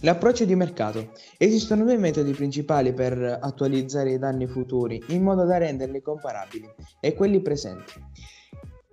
L'approccio 0.02 0.44
di 0.44 0.56
mercato. 0.56 1.12
Esistono 1.38 1.84
due 1.84 1.96
metodi 1.96 2.32
principali 2.32 2.92
per 2.92 3.38
attualizzare 3.40 4.12
i 4.12 4.18
danni 4.18 4.48
futuri 4.48 5.00
in 5.08 5.22
modo 5.22 5.44
da 5.44 5.58
renderli 5.58 6.02
comparabili 6.02 6.68
e 6.98 7.14
quelli 7.14 7.40
presenti. 7.40 7.92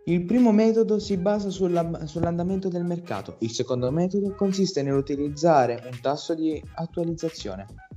Il 0.05 0.25
primo 0.25 0.51
metodo 0.51 0.99
si 0.99 1.17
basa 1.17 1.49
sulla, 1.49 2.05
sull'andamento 2.05 2.67
del 2.69 2.83
mercato, 2.83 3.37
il 3.39 3.51
secondo 3.51 3.91
metodo 3.91 4.33
consiste 4.33 4.81
nell'utilizzare 4.81 5.81
un 5.91 5.99
tasso 6.01 6.33
di 6.33 6.59
attualizzazione. 6.75 7.88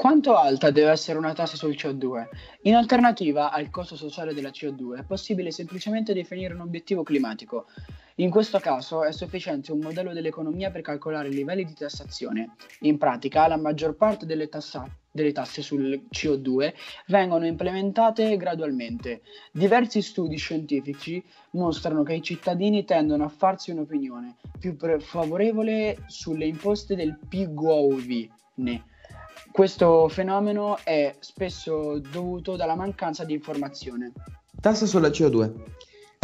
Quanto 0.00 0.34
alta 0.34 0.70
deve 0.70 0.92
essere 0.92 1.18
una 1.18 1.34
tassa 1.34 1.56
sul 1.56 1.74
CO2? 1.74 2.28
In 2.62 2.74
alternativa 2.74 3.50
al 3.50 3.68
costo 3.68 3.96
sociale 3.96 4.32
della 4.32 4.48
CO2 4.48 5.00
è 5.00 5.02
possibile 5.02 5.50
semplicemente 5.50 6.14
definire 6.14 6.54
un 6.54 6.60
obiettivo 6.60 7.02
climatico. 7.02 7.66
In 8.14 8.30
questo 8.30 8.60
caso 8.60 9.04
è 9.04 9.12
sufficiente 9.12 9.72
un 9.72 9.80
modello 9.80 10.14
dell'economia 10.14 10.70
per 10.70 10.80
calcolare 10.80 11.28
i 11.28 11.34
livelli 11.34 11.66
di 11.66 11.74
tassazione. 11.74 12.54
In 12.80 12.96
pratica 12.96 13.46
la 13.46 13.58
maggior 13.58 13.94
parte 13.94 14.24
delle, 14.24 14.48
tassa- 14.48 14.88
delle 15.10 15.32
tasse 15.32 15.60
sul 15.60 16.06
CO2 16.10 16.72
vengono 17.08 17.44
implementate 17.44 18.38
gradualmente. 18.38 19.20
Diversi 19.52 20.00
studi 20.00 20.38
scientifici 20.38 21.22
mostrano 21.50 22.04
che 22.04 22.14
i 22.14 22.22
cittadini 22.22 22.86
tendono 22.86 23.24
a 23.24 23.28
farsi 23.28 23.70
un'opinione 23.70 24.36
più 24.58 24.78
favorevole 24.98 26.04
sulle 26.06 26.46
imposte 26.46 26.96
del 26.96 27.18
PGOV. 27.28 28.28
Questo 29.52 30.08
fenomeno 30.08 30.78
è 30.84 31.16
spesso 31.18 31.98
dovuto 31.98 32.54
dalla 32.54 32.76
mancanza 32.76 33.24
di 33.24 33.34
informazione. 33.34 34.12
Tassa 34.60 34.86
sulla 34.86 35.08
CO2. 35.08 35.52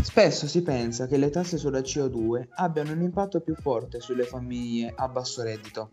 Spesso 0.02 0.46
si 0.46 0.62
pensa 0.62 1.06
che 1.06 1.16
le 1.16 1.30
tasse 1.30 1.58
sulla 1.58 1.80
CO2 1.80 2.46
abbiano 2.54 2.92
un 2.92 3.02
impatto 3.02 3.40
più 3.40 3.56
forte 3.56 4.00
sulle 4.00 4.22
famiglie 4.22 4.92
a 4.94 5.08
basso 5.08 5.42
reddito. 5.42 5.90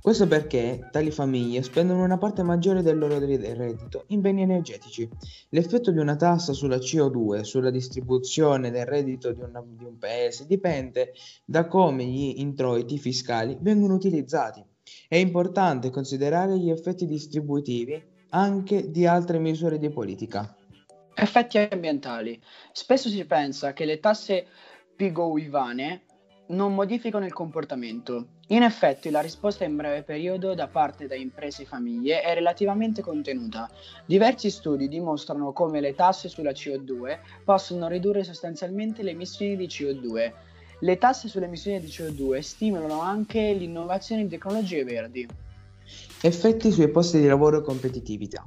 Questo 0.00 0.26
perché 0.26 0.88
tali 0.90 1.10
famiglie 1.10 1.62
spendono 1.62 2.02
una 2.02 2.18
parte 2.18 2.42
maggiore 2.42 2.82
del 2.82 2.98
loro 2.98 3.18
reddito 3.18 4.04
in 4.08 4.20
beni 4.20 4.42
energetici. 4.42 5.08
L'effetto 5.50 5.92
di 5.92 5.98
una 5.98 6.16
tassa 6.16 6.52
sulla 6.52 6.76
CO2 6.76 7.42
sulla 7.42 7.70
distribuzione 7.70 8.70
del 8.70 8.86
reddito 8.86 9.32
di, 9.32 9.42
una, 9.42 9.62
di 9.64 9.84
un 9.84 9.96
paese 9.98 10.46
dipende 10.46 11.12
da 11.44 11.66
come 11.66 12.04
gli 12.04 12.40
introiti 12.40 12.98
fiscali 12.98 13.56
vengono 13.60 13.94
utilizzati. 13.94 14.64
È 15.08 15.16
importante 15.16 15.90
considerare 15.90 16.58
gli 16.58 16.70
effetti 16.70 17.06
distributivi 17.06 18.16
anche 18.30 18.90
di 18.90 19.06
altre 19.06 19.38
misure 19.38 19.78
di 19.78 19.90
politica. 19.90 20.54
Effetti 21.14 21.58
ambientali. 21.58 22.40
Spesso 22.72 23.08
si 23.08 23.24
pensa 23.24 23.72
che 23.72 23.84
le 23.84 23.98
tasse 23.98 24.46
pigoivane 24.94 26.04
non 26.48 26.74
modificano 26.74 27.24
il 27.24 27.32
comportamento. 27.32 28.36
In 28.48 28.62
effetti 28.62 29.10
la 29.10 29.20
risposta 29.20 29.64
in 29.64 29.76
breve 29.76 30.02
periodo 30.02 30.54
da 30.54 30.68
parte 30.68 31.06
da 31.06 31.14
imprese 31.14 31.62
e 31.62 31.66
famiglie 31.66 32.22
è 32.22 32.32
relativamente 32.34 33.02
contenuta. 33.02 33.68
Diversi 34.06 34.48
studi 34.48 34.88
dimostrano 34.88 35.52
come 35.52 35.80
le 35.80 35.94
tasse 35.94 36.28
sulla 36.28 36.52
CO2 36.52 37.18
possono 37.44 37.88
ridurre 37.88 38.24
sostanzialmente 38.24 39.02
le 39.02 39.10
emissioni 39.10 39.56
di 39.56 39.66
CO2 39.66 40.32
le 40.80 40.98
tasse 40.98 41.28
sulle 41.28 41.46
emissioni 41.46 41.80
di 41.80 41.88
CO2 41.88 42.38
stimolano 42.38 43.00
anche 43.00 43.52
l'innovazione 43.52 44.22
in 44.22 44.28
tecnologie 44.28 44.84
verdi. 44.84 45.26
Effetti 46.20 46.70
sui 46.70 46.88
posti 46.88 47.20
di 47.20 47.26
lavoro 47.26 47.58
e 47.58 47.62
competitività. 47.62 48.44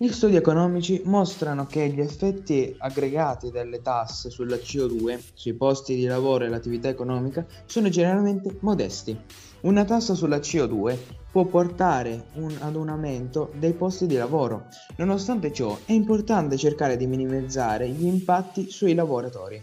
Gli 0.00 0.10
studi 0.10 0.36
economici 0.36 1.02
mostrano 1.06 1.66
che 1.66 1.88
gli 1.88 2.00
effetti 2.00 2.72
aggregati 2.78 3.50
delle 3.50 3.82
tasse 3.82 4.30
sulla 4.30 4.54
CO2 4.54 5.18
sui 5.34 5.54
posti 5.54 5.96
di 5.96 6.04
lavoro 6.04 6.44
e 6.44 6.48
l'attività 6.48 6.88
economica 6.88 7.44
sono 7.66 7.88
generalmente 7.88 8.58
modesti. 8.60 9.18
Una 9.62 9.84
tassa 9.84 10.14
sulla 10.14 10.36
CO2 10.36 10.96
può 11.32 11.46
portare 11.46 12.26
un, 12.34 12.56
ad 12.60 12.76
un 12.76 12.90
aumento 12.90 13.50
dei 13.56 13.72
posti 13.72 14.06
di 14.06 14.14
lavoro. 14.14 14.68
Nonostante 14.98 15.52
ciò, 15.52 15.76
è 15.84 15.90
importante 15.90 16.56
cercare 16.56 16.96
di 16.96 17.08
minimizzare 17.08 17.88
gli 17.88 18.06
impatti 18.06 18.70
sui 18.70 18.94
lavoratori 18.94 19.60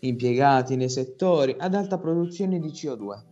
impiegati 0.00 0.76
nei 0.76 0.88
settori 0.88 1.54
ad 1.58 1.74
alta 1.74 1.98
produzione 1.98 2.58
di 2.58 2.68
CO2. 2.68 3.22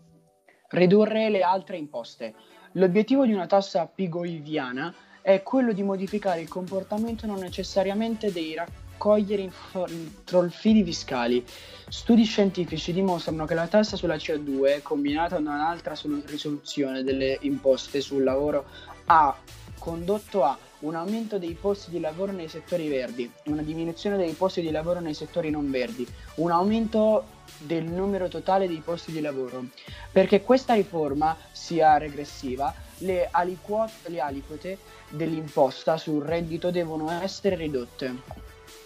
Ridurre 0.68 1.30
le 1.30 1.42
altre 1.42 1.76
imposte. 1.76 2.34
L'obiettivo 2.72 3.24
di 3.24 3.32
una 3.32 3.46
tassa 3.46 3.86
pigoiviana 3.86 4.94
è 5.22 5.42
quello 5.42 5.72
di 5.72 5.82
modificare 5.82 6.40
il 6.40 6.48
comportamento 6.48 7.26
non 7.26 7.38
necessariamente 7.38 8.32
dei 8.32 8.54
raccogliere 8.54 9.42
inf- 9.42 10.24
trolfini 10.24 10.84
fiscali. 10.84 11.44
Studi 11.88 12.24
scientifici 12.24 12.92
dimostrano 12.92 13.44
che 13.44 13.54
la 13.54 13.66
tassa 13.66 13.96
sulla 13.96 14.16
CO2, 14.16 14.82
combinata 14.82 15.36
ad 15.36 15.42
un'altra 15.42 15.94
risoluzione 16.26 17.02
delle 17.02 17.38
imposte 17.40 18.00
sul 18.00 18.24
lavoro, 18.24 18.66
ha 19.06 19.36
condotto 19.78 20.42
a 20.42 20.58
un 20.80 20.94
aumento 20.94 21.38
dei 21.38 21.56
posti 21.58 21.90
di 21.90 22.00
lavoro 22.00 22.32
nei 22.32 22.48
settori 22.48 22.88
verdi, 22.88 23.30
una 23.46 23.62
diminuzione 23.62 24.16
dei 24.16 24.32
posti 24.32 24.60
di 24.60 24.70
lavoro 24.70 25.00
nei 25.00 25.14
settori 25.14 25.50
non 25.50 25.70
verdi, 25.70 26.06
un 26.36 26.50
aumento 26.50 27.24
del 27.58 27.84
numero 27.84 28.28
totale 28.28 28.66
dei 28.66 28.82
posti 28.84 29.12
di 29.12 29.20
lavoro. 29.20 29.66
Perché 30.12 30.42
questa 30.42 30.74
riforma 30.74 31.36
sia 31.52 31.96
regressiva, 31.96 32.74
le, 32.98 33.28
aliquot- 33.30 34.08
le 34.08 34.20
aliquote 34.20 34.78
dell'imposta 35.08 35.96
sul 35.96 36.22
reddito 36.22 36.70
devono 36.70 37.10
essere 37.10 37.56
ridotte. 37.56 38.14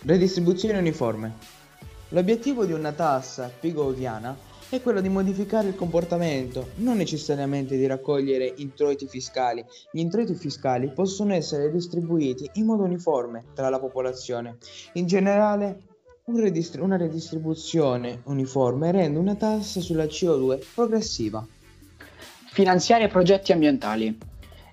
Redistribuzione 0.03 0.79
uniforme. 0.79 1.59
L'obiettivo 2.09 2.65
di 2.65 2.73
una 2.73 2.93
tassa 2.93 3.51
pigoviana 3.61 4.37
è 4.71 4.81
quello 4.81 5.01
di 5.01 5.09
modificare 5.09 5.67
il 5.67 5.75
comportamento, 5.75 6.71
non 6.77 6.97
necessariamente 6.97 7.77
di 7.77 7.87
raccogliere 7.87 8.55
introiti 8.59 9.09
fiscali. 9.09 9.65
Gli 9.91 9.99
introiti 9.99 10.35
fiscali 10.35 10.93
possono 10.93 11.35
essere 11.35 11.73
distribuiti 11.73 12.49
in 12.55 12.67
modo 12.67 12.85
uniforme 12.85 13.47
tra 13.53 13.69
la 13.69 13.81
popolazione. 13.81 14.59
In 14.93 15.07
generale, 15.07 15.89
una 16.25 16.97
redistribuzione 16.97 18.21
uniforme 18.27 18.93
rende 18.93 19.19
una 19.19 19.35
tassa 19.35 19.81
sulla 19.81 20.05
CO2 20.05 20.65
progressiva. 20.73 21.45
Finanziare 22.53 23.09
progetti 23.09 23.51
ambientali. 23.51 24.17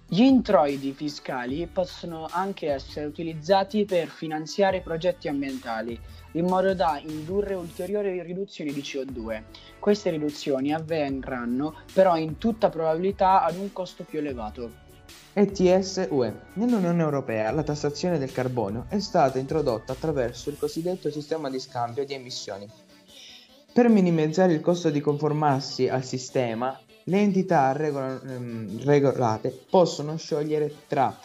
Gli 0.08 0.22
introiti 0.22 0.94
fiscali 0.94 1.68
possono 1.68 2.28
anche 2.30 2.72
essere 2.72 3.08
utilizzati 3.08 3.84
per 3.86 4.08
finanziare 4.08 4.82
progetti 4.82 5.28
ambientali 5.28 6.00
in 6.38 6.46
modo 6.46 6.74
da 6.74 7.02
indurre 7.04 7.56
ulteriori 7.56 8.22
riduzioni 8.22 8.72
di 8.72 8.82
CO2. 8.82 9.44
Queste 9.80 10.12
riduzioni 10.12 10.74
avverranno 10.74 11.74
però 11.92 12.16
in 12.16 12.38
tutta 12.38 12.70
probabilità 12.70 13.44
ad 13.44 13.58
un 13.58 13.74
costo 13.74 14.04
più 14.04 14.20
elevato. 14.20 14.86
ETS 15.34 16.08
UE. 16.10 16.34
Nell'Unione 16.54 17.02
Europea 17.02 17.52
la 17.52 17.64
tassazione 17.64 18.18
del 18.18 18.32
carbonio 18.32 18.86
è 18.90 19.00
stata 19.00 19.38
introdotta 19.38 19.94
attraverso 19.94 20.50
il 20.50 20.58
cosiddetto 20.58 21.12
sistema 21.12 21.50
di 21.50 21.60
scambio 21.60 22.06
di 22.06 22.14
emissioni. 22.14 22.68
Per 23.74 23.90
minimizzare 23.90 24.54
il 24.54 24.62
costo 24.62 24.90
di 24.90 25.00
conformarsi 25.00 25.88
al 25.88 26.04
sistema, 26.04 26.80
le 27.04 27.20
entità 27.20 27.76
ehm, 27.78 28.84
regolate 28.84 29.66
possono 29.70 30.18
scegliere 30.18 30.74
tra 30.88 31.16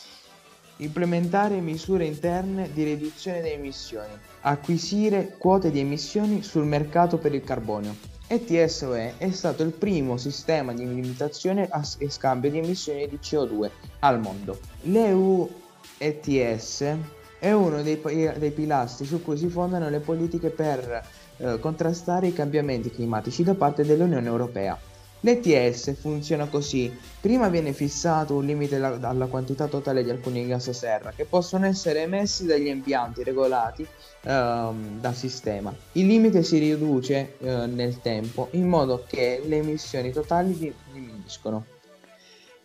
implementare 0.85 1.61
misure 1.61 2.05
interne 2.05 2.71
di 2.73 2.85
riduzione 2.85 3.40
delle 3.40 3.55
emissioni, 3.55 4.12
acquisire 4.42 5.35
quote 5.38 5.71
di 5.71 5.81
emissioni 5.81 6.42
sul 6.42 6.64
mercato 6.64 7.18
per 7.18 7.35
il 7.35 7.45
carbonio. 7.45 7.95
ETS-UE 8.27 9.14
è 9.18 9.31
stato 9.31 9.62
il 9.62 9.73
primo 9.73 10.16
sistema 10.16 10.73
di 10.73 10.87
limitazione 10.87 11.68
e 11.99 12.11
scambio 12.11 12.51
di 12.51 12.59
emissioni 12.59 13.07
di 13.07 13.18
CO2 13.23 13.71
al 14.01 14.21
mondo. 14.21 14.59
L'EU 14.83 15.51
ETS 15.99 16.97
è 17.38 17.53
uno 17.53 17.83
dei, 17.83 18.01
dei, 18.38 18.51
pilastri 18.53 19.05
su 19.05 19.23
cui 19.23 19.37
si 19.37 19.49
fondano 19.49 19.90
le 19.90 20.01
politiche 20.01 20.51
per 20.51 21.07
eh, 21.37 21.59
contrastare 21.59 22.29
i 22.29 22.33
cambiamenti 22.33 22.90
climatici 22.90 23.42
da 23.42 23.55
parte 23.55 23.85
dell'Unione 23.85 24.27
Europea. 24.27 24.79
L'ETS 25.25 25.95
funziona 26.01 26.47
così. 26.47 26.93
Prima 27.21 27.49
viene 27.49 27.73
fissato 27.73 28.35
un 28.35 28.45
limite 28.45 28.77
alla 28.77 29.27
quantità 29.27 29.69
totale 29.69 30.03
di 30.03 30.11
alcuni 30.11 30.45
gas 30.49 30.71
serra 30.71 31.13
che 31.13 31.27
possono 31.27 31.67
essere 31.67 32.01
emessi 32.03 32.45
dagli 32.45 32.67
impianti 32.67 33.23
regolati 33.23 33.87
ehm, 34.23 34.99
dal 34.99 35.15
sistema. 35.15 35.73
Il 35.93 36.09
limite 36.09 36.43
si 36.43 36.59
riduce 36.59 37.37
eh, 37.39 37.67
nel 37.67 38.01
tempo 38.01 38.49
in 38.53 38.67
modo 38.67 39.05
che 39.07 39.41
le 39.45 39.59
emissioni 39.59 40.11
totali 40.11 40.59
diminuiscono. 40.59 41.67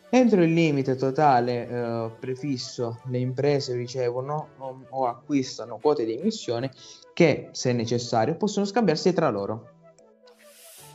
Entro 0.09 0.41
il 0.41 0.51
limite 0.51 0.95
totale 0.95 1.69
eh, 1.69 2.09
prefisso, 2.19 3.01
le 3.09 3.19
imprese 3.19 3.75
ricevono 3.75 4.47
o, 4.57 4.81
o 4.89 5.05
acquistano 5.05 5.77
quote 5.79 6.05
di 6.05 6.17
emissione 6.17 6.71
che, 7.13 7.49
se 7.51 7.71
necessario, 7.71 8.33
possono 8.33 8.65
scambiarsi 8.65 9.13
tra 9.13 9.29
loro. 9.29 9.75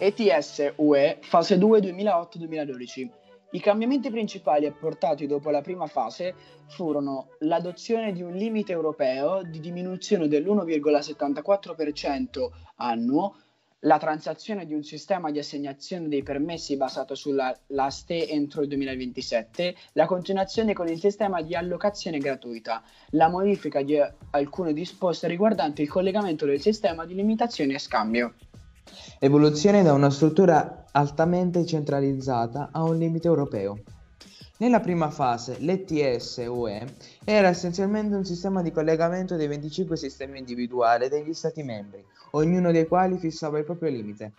ETS 0.04 0.72
UE 0.78 1.18
fase 1.20 1.58
2 1.58 1.78
2008-2012. 1.78 3.08
I 3.52 3.60
cambiamenti 3.60 4.10
principali 4.10 4.66
apportati 4.66 5.28
dopo 5.28 5.50
la 5.50 5.60
prima 5.60 5.86
fase 5.86 6.34
furono 6.66 7.28
l'adozione 7.38 8.12
di 8.12 8.20
un 8.20 8.32
limite 8.32 8.72
europeo 8.72 9.44
di 9.44 9.60
diminuzione 9.60 10.26
dell'1,74% 10.26 12.48
annuo 12.78 13.36
la 13.84 13.98
transazione 13.98 14.66
di 14.66 14.74
un 14.74 14.82
sistema 14.82 15.30
di 15.30 15.38
assegnazione 15.38 16.08
dei 16.08 16.24
permessi 16.24 16.76
basato 16.76 17.14
sulla 17.14 17.56
STE 17.88 18.28
entro 18.28 18.62
il 18.62 18.68
2027, 18.68 19.76
la 19.92 20.06
continuazione 20.06 20.72
con 20.72 20.88
il 20.88 20.98
sistema 20.98 21.42
di 21.42 21.54
allocazione 21.54 22.18
gratuita, 22.18 22.82
la 23.10 23.28
modifica 23.28 23.82
di 23.82 23.96
alcune 24.30 24.72
disposte 24.72 25.28
riguardanti 25.28 25.82
il 25.82 25.88
collegamento 25.88 26.44
del 26.44 26.60
sistema 26.60 27.06
di 27.06 27.14
limitazione 27.14 27.74
e 27.74 27.78
scambio. 27.78 28.34
Evoluzione 29.18 29.82
da 29.82 29.92
una 29.92 30.10
struttura 30.10 30.84
altamente 30.92 31.64
centralizzata 31.64 32.70
a 32.72 32.82
un 32.82 32.98
limite 32.98 33.28
europeo. 33.28 33.78
Nella 34.58 34.80
prima 34.80 35.10
fase 35.10 35.56
l'ETS 35.58 36.44
UE 36.48 36.84
era 37.24 37.48
essenzialmente 37.48 38.14
un 38.14 38.24
sistema 38.24 38.62
di 38.62 38.70
collegamento 38.70 39.36
dei 39.36 39.48
25 39.48 39.96
sistemi 39.96 40.38
individuali 40.38 41.08
degli 41.08 41.34
Stati 41.34 41.62
membri, 41.62 42.04
ognuno 42.32 42.70
dei 42.70 42.86
quali 42.86 43.18
fissava 43.18 43.58
il 43.58 43.64
proprio 43.64 43.90
limite. 43.90 44.32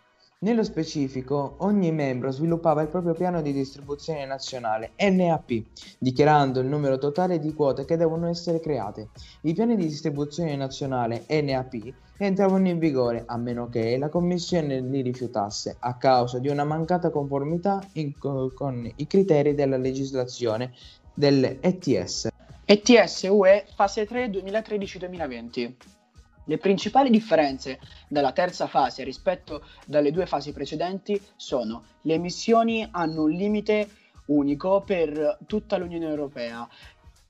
Nello 0.44 0.66
specifico, 0.66 1.56
ogni 1.60 1.94
membro 1.94 2.30
sviluppava 2.30 2.82
il 2.82 2.90
proprio 2.90 3.14
piano 3.14 3.42
di 3.42 3.54
distribuzione 3.54 4.26
nazionale 4.26 4.92
NAP, 4.98 5.64
dichiarando 5.98 6.60
il 6.60 6.68
numero 6.68 6.98
totale 6.98 7.40
di 7.40 7.54
quote 7.54 7.86
che 7.86 7.96
devono 7.96 8.28
essere 8.28 8.60
create. 8.60 9.08
I 9.44 9.54
piani 9.54 9.78
di 9.78 9.86
distribuzione 9.86 10.58
nazionale 10.58 11.24
NAP 11.30 11.94
entravano 12.18 12.68
in 12.68 12.78
vigore 12.78 13.24
a 13.26 13.38
meno 13.38 13.70
che 13.70 13.98
la 13.98 14.10
Commissione 14.10 14.82
li 14.82 15.02
rifiutasse 15.02 15.78
a 15.80 15.96
causa 15.96 16.40
di 16.40 16.50
una 16.50 16.66
mancata 16.66 17.10
conformità 17.10 17.82
in, 17.94 18.12
con 18.18 18.92
i 18.98 19.08
criteri 19.08 19.56
della 19.56 19.78
legislazione 19.78 20.74
dell'ETS. 21.14 22.28
ETS 22.66 23.28
UE 23.30 23.64
fase 23.74 24.06
3 24.06 24.30
2013-2020 24.30 26.02
le 26.46 26.58
principali 26.58 27.10
differenze 27.10 27.80
dalla 28.08 28.32
terza 28.32 28.68
fase 28.68 29.04
rispetto 29.04 29.64
alle 29.92 30.12
due 30.12 30.26
fasi 30.26 30.52
precedenti 30.52 31.22
sono 31.36 31.84
le 32.02 32.14
emissioni 32.16 32.88
hanno 32.92 33.24
un 33.24 33.32
limite 33.32 33.88
unico 34.26 34.82
per 34.82 35.38
tutta 35.48 35.78
l'Unione 35.78 36.08
Europea 36.08 36.68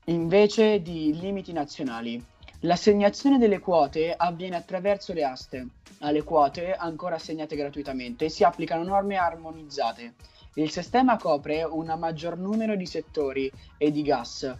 invece 0.06 0.82
di 0.82 1.18
limiti 1.18 1.52
nazionali. 1.52 2.22
L'assegnazione 2.60 3.38
delle 3.38 3.58
quote 3.58 4.14
avviene 4.14 4.56
attraverso 4.56 5.12
le 5.12 5.24
aste. 5.24 5.66
Alle 6.00 6.22
quote, 6.22 6.74
ancora 6.74 7.16
assegnate 7.16 7.56
gratuitamente, 7.56 8.28
si 8.28 8.44
applicano 8.44 8.84
norme 8.84 9.16
armonizzate. 9.16 10.14
Il 10.54 10.70
sistema 10.70 11.16
copre 11.16 11.62
un 11.62 11.94
maggior 11.98 12.38
numero 12.38 12.76
di 12.76 12.86
settori 12.86 13.50
e 13.76 13.90
di 13.90 14.02
gas, 14.02 14.54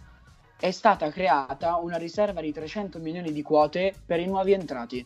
è 0.59 0.71
stata 0.71 1.09
creata 1.09 1.75
una 1.77 1.97
riserva 1.97 2.41
di 2.41 2.51
300 2.51 2.99
milioni 2.99 3.31
di 3.31 3.41
quote 3.41 3.93
per 4.05 4.19
i 4.19 4.25
nuovi 4.25 4.53
entrati. 4.53 5.05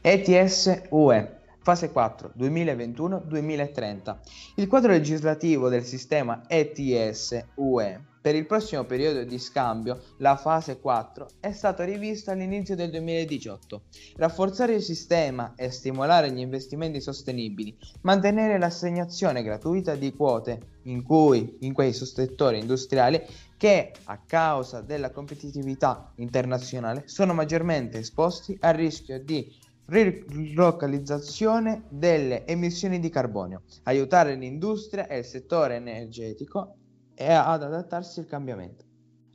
ETS 0.00 0.82
UE 0.90 1.44
Fase 1.66 1.90
4 1.90 2.34
2021-2030. 2.38 4.16
Il 4.54 4.68
quadro 4.68 4.92
legislativo 4.92 5.68
del 5.68 5.82
sistema 5.82 6.42
ETS 6.46 7.44
UE 7.56 8.00
per 8.20 8.36
il 8.36 8.46
prossimo 8.46 8.84
periodo 8.84 9.24
di 9.24 9.36
scambio, 9.36 10.00
la 10.18 10.36
fase 10.36 10.78
4, 10.78 11.26
è 11.40 11.50
stato 11.50 11.82
rivisto 11.82 12.30
all'inizio 12.30 12.76
del 12.76 12.90
2018. 12.90 13.82
Rafforzare 14.14 14.74
il 14.74 14.82
sistema 14.82 15.54
e 15.56 15.72
stimolare 15.72 16.30
gli 16.30 16.38
investimenti 16.38 17.00
sostenibili, 17.00 17.76
mantenere 18.02 18.58
l'assegnazione 18.58 19.42
gratuita 19.42 19.96
di 19.96 20.14
quote 20.14 20.80
in, 20.84 21.02
cui, 21.02 21.56
in 21.60 21.72
quei 21.72 21.92
settori 21.92 22.60
industriali 22.60 23.20
che 23.56 23.92
a 24.04 24.20
causa 24.24 24.82
della 24.82 25.10
competitività 25.10 26.12
internazionale 26.16 27.04
sono 27.06 27.32
maggiormente 27.32 27.98
esposti 27.98 28.56
al 28.60 28.74
rischio 28.74 29.20
di 29.20 29.64
rilocalizzazione 29.86 31.84
delle 31.88 32.46
emissioni 32.46 32.98
di 32.98 33.08
carbonio, 33.08 33.62
aiutare 33.84 34.34
l'industria 34.34 35.06
e 35.06 35.18
il 35.18 35.24
settore 35.24 35.76
energetico 35.76 36.76
ad 37.16 37.62
adattarsi 37.62 38.20
al 38.20 38.26
cambiamento. 38.26 38.84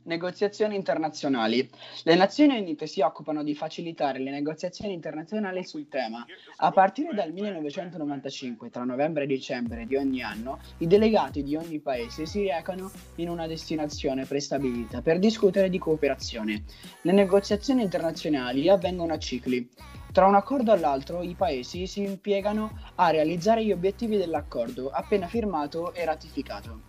Negoziazioni 0.04 0.74
internazionali. 0.74 1.70
Le 2.02 2.16
Nazioni 2.16 2.58
Unite 2.58 2.88
si 2.88 3.02
occupano 3.02 3.44
di 3.44 3.54
facilitare 3.54 4.18
le 4.18 4.32
negoziazioni 4.32 4.94
internazionali 4.94 5.64
sul 5.64 5.86
tema. 5.86 6.26
A 6.56 6.72
partire 6.72 7.14
dal 7.14 7.30
1995, 7.32 8.68
tra 8.68 8.82
novembre 8.82 9.24
e 9.24 9.26
dicembre 9.28 9.86
di 9.86 9.94
ogni 9.94 10.20
anno, 10.20 10.58
i 10.78 10.88
delegati 10.88 11.44
di 11.44 11.54
ogni 11.54 11.78
paese 11.78 12.26
si 12.26 12.44
recano 12.48 12.90
in 13.16 13.28
una 13.28 13.46
destinazione 13.46 14.24
prestabilita 14.24 15.02
per 15.02 15.20
discutere 15.20 15.70
di 15.70 15.78
cooperazione. 15.78 16.64
Le 17.02 17.12
negoziazioni 17.12 17.82
internazionali 17.82 18.68
avvengono 18.68 19.12
a 19.12 19.18
cicli. 19.18 19.70
Tra 20.12 20.26
un 20.26 20.34
accordo 20.34 20.72
all'altro 20.72 21.22
i 21.22 21.34
paesi 21.34 21.86
si 21.86 22.02
impiegano 22.02 22.78
a 22.96 23.08
realizzare 23.08 23.64
gli 23.64 23.72
obiettivi 23.72 24.18
dell'accordo 24.18 24.90
appena 24.90 25.26
firmato 25.26 25.94
e 25.94 26.04
ratificato. 26.04 26.80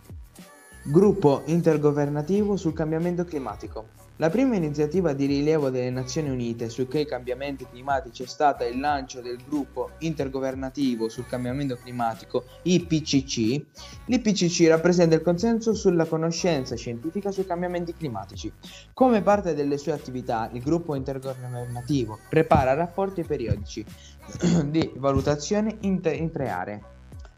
Gruppo 0.83 1.43
intergovernativo 1.45 2.57
sul 2.57 2.73
cambiamento 2.73 3.23
climatico. 3.23 4.02
La 4.17 4.29
prima 4.29 4.55
iniziativa 4.55 5.11
di 5.13 5.25
rilievo 5.25 5.71
delle 5.71 5.89
Nazioni 5.89 6.29
Unite 6.29 6.69
sui 6.69 6.87
cambiamenti 6.87 7.65
climatici 7.67 8.21
è 8.21 8.27
stata 8.27 8.63
il 8.63 8.79
lancio 8.79 9.21
del 9.21 9.37
gruppo 9.43 9.89
intergovernativo 9.99 11.09
sul 11.09 11.25
cambiamento 11.25 11.75
climatico 11.77 12.45
IPCC. 12.61 13.65
L'IPCC 14.05 14.67
rappresenta 14.67 15.15
il 15.15 15.23
consenso 15.23 15.73
sulla 15.73 16.05
conoscenza 16.05 16.75
scientifica 16.75 17.31
sui 17.31 17.47
cambiamenti 17.47 17.95
climatici. 17.95 18.53
Come 18.93 19.23
parte 19.23 19.55
delle 19.55 19.79
sue 19.79 19.93
attività, 19.93 20.47
il 20.53 20.61
gruppo 20.61 20.93
intergovernativo 20.93 22.19
prepara 22.29 22.75
rapporti 22.75 23.23
periodici 23.23 23.83
di 24.69 24.91
valutazione 24.95 25.77
in, 25.81 26.01
te- 26.01 26.13
in 26.13 26.29
tre 26.29 26.49
aree 26.49 26.81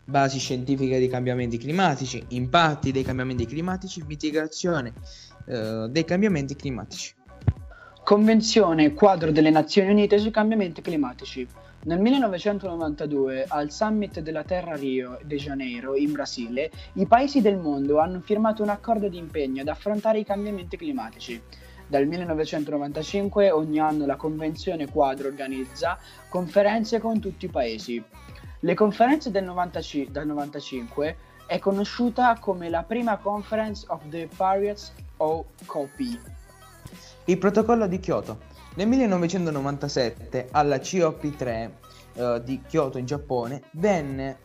basi 0.08 0.38
scientifiche 0.38 1.00
dei 1.00 1.08
cambiamenti 1.08 1.58
climatici, 1.58 2.24
impatti 2.28 2.92
dei 2.92 3.02
cambiamenti 3.02 3.48
climatici, 3.48 4.04
mitigazione 4.06 4.94
eh, 5.46 5.88
dei 5.90 6.06
cambiamenti 6.06 6.56
climatici. 6.56 7.14
Convenzione 8.04 8.94
quadro 8.94 9.32
delle 9.32 9.50
Nazioni 9.50 9.90
Unite 9.90 10.18
sui 10.18 10.32
cambiamenti 10.32 10.82
climatici. 10.82 11.48
Nel 11.86 12.00
1992, 12.00 13.46
al 13.48 13.72
summit 13.72 14.20
della 14.22 14.44
Terra 14.44 14.76
Rio 14.76 15.20
de 15.24 15.36
Janeiro, 15.38 15.96
in 15.96 16.12
Brasile, 16.12 16.72
i 16.94 17.06
paesi 17.06 17.42
del 17.42 17.58
mondo 17.58 18.00
hanno 18.00 18.22
firmato 18.22 18.64
un 18.64 18.70
accordo 18.70 19.08
di 19.08 19.18
impegno 19.18 19.62
ad 19.62 19.68
affrontare 19.68 20.20
i 20.20 20.26
cambiamenti 20.26 20.78
climatici. 20.78 21.40
Dal 21.88 22.08
1995 22.08 23.52
ogni 23.52 23.80
anno 23.80 24.08
la 24.08 24.16
Convenzione 24.16 24.90
quadro 24.90 25.28
organizza 25.28 26.00
conferenze 26.28 27.00
con 27.00 27.20
tutti 27.20 27.46
i 27.46 27.50
paesi. 27.50 28.04
Le 28.62 28.74
conferenze 28.74 29.30
del, 29.30 29.44
90, 29.44 29.80
del 30.10 30.26
95 30.26 31.18
è 31.46 31.60
conosciuta 31.60 32.38
come 32.40 32.70
la 32.70 32.82
prima 32.82 33.18
Conference 33.18 33.86
of 33.90 34.02
the 34.10 34.28
Paris 34.36 34.92
o. 35.18 35.46
Il 37.26 37.38
protocollo 37.38 37.88
di 37.88 38.00
Kyoto. 38.00 38.54
Nel 38.76 38.88
1997 38.88 40.50
alla 40.52 40.78
COP3 40.78 41.70
eh, 42.14 42.42
di 42.44 42.62
Kyoto 42.68 42.98
in 42.98 43.06
Giappone 43.06 43.64
venne 43.72 44.38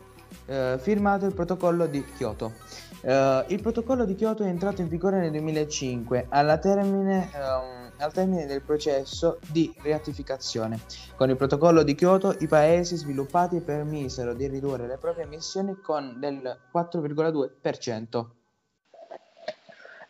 eh, 0.45 0.77
firmato 0.79 1.25
il 1.25 1.33
protocollo 1.33 1.85
di 1.85 2.03
Kyoto. 2.15 2.53
Eh, 3.01 3.45
il 3.49 3.61
protocollo 3.61 4.05
di 4.05 4.15
Kyoto 4.15 4.43
è 4.43 4.47
entrato 4.47 4.81
in 4.81 4.87
vigore 4.87 5.19
nel 5.19 5.31
2005 5.31 6.27
alla 6.29 6.57
termine 6.57 7.29
ehm, 7.33 7.81
al 8.01 8.11
termine 8.11 8.45
del 8.45 8.61
processo 8.61 9.39
di 9.51 9.73
ratificazione. 9.83 10.79
Con 11.15 11.29
il 11.29 11.35
protocollo 11.35 11.83
di 11.83 11.95
Kyoto 11.95 12.35
i 12.39 12.47
paesi 12.47 12.95
sviluppati 12.95 13.61
permisero 13.61 14.33
di 14.33 14.47
ridurre 14.47 14.87
le 14.87 14.97
proprie 14.97 15.25
emissioni 15.25 15.79
con 15.81 16.19
del 16.19 16.57
4,2%. 16.73 18.25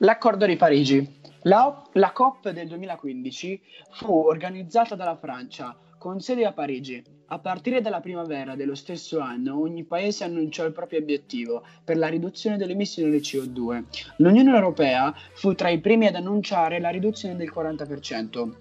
L'accordo 0.03 0.47
di 0.47 0.55
Parigi. 0.55 1.19
La, 1.43 1.79
la 1.93 2.11
COP 2.11 2.49
del 2.49 2.67
2015 2.67 3.61
fu 3.91 4.11
organizzata 4.11 4.95
dalla 4.95 5.15
Francia 5.15 5.77
con 5.99 6.19
sede 6.19 6.43
a 6.43 6.53
Parigi. 6.53 7.03
A 7.27 7.37
partire 7.37 7.81
dalla 7.81 7.99
primavera 7.99 8.55
dello 8.55 8.73
stesso 8.73 9.19
anno, 9.19 9.61
ogni 9.61 9.83
paese 9.83 10.23
annunciò 10.23 10.65
il 10.65 10.71
proprio 10.71 10.97
obiettivo 10.97 11.63
per 11.83 11.97
la 11.97 12.07
riduzione 12.07 12.57
delle 12.57 12.71
emissioni 12.71 13.11
di 13.11 13.19
CO2. 13.19 13.83
L'Unione 14.17 14.51
Europea 14.51 15.13
fu 15.35 15.53
tra 15.53 15.69
i 15.69 15.79
primi 15.79 16.07
ad 16.07 16.15
annunciare 16.15 16.79
la 16.79 16.89
riduzione 16.89 17.35
del 17.35 17.53
40%. 17.55 18.51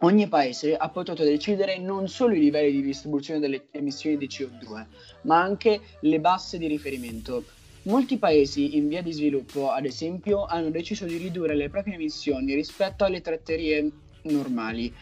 Ogni 0.00 0.28
paese 0.28 0.76
ha 0.76 0.90
potuto 0.90 1.24
decidere 1.24 1.78
non 1.78 2.08
solo 2.08 2.34
i 2.34 2.40
livelli 2.40 2.72
di 2.72 2.82
distribuzione 2.82 3.40
delle 3.40 3.68
emissioni 3.70 4.18
di 4.18 4.26
CO2, 4.26 4.84
ma 5.22 5.40
anche 5.40 5.80
le 6.00 6.20
basse 6.20 6.58
di 6.58 6.66
riferimento. 6.66 7.42
Molti 7.84 8.18
paesi 8.18 8.76
in 8.76 8.88
via 8.88 9.02
di 9.02 9.12
sviluppo, 9.12 9.70
ad 9.70 9.84
esempio, 9.84 10.46
hanno 10.46 10.70
deciso 10.70 11.04
di 11.04 11.16
ridurre 11.16 11.54
le 11.54 11.68
proprie 11.68 11.94
emissioni 11.94 12.54
rispetto 12.54 13.04
alle 13.04 13.20
tratterie 13.20 13.90
normali 14.22 14.92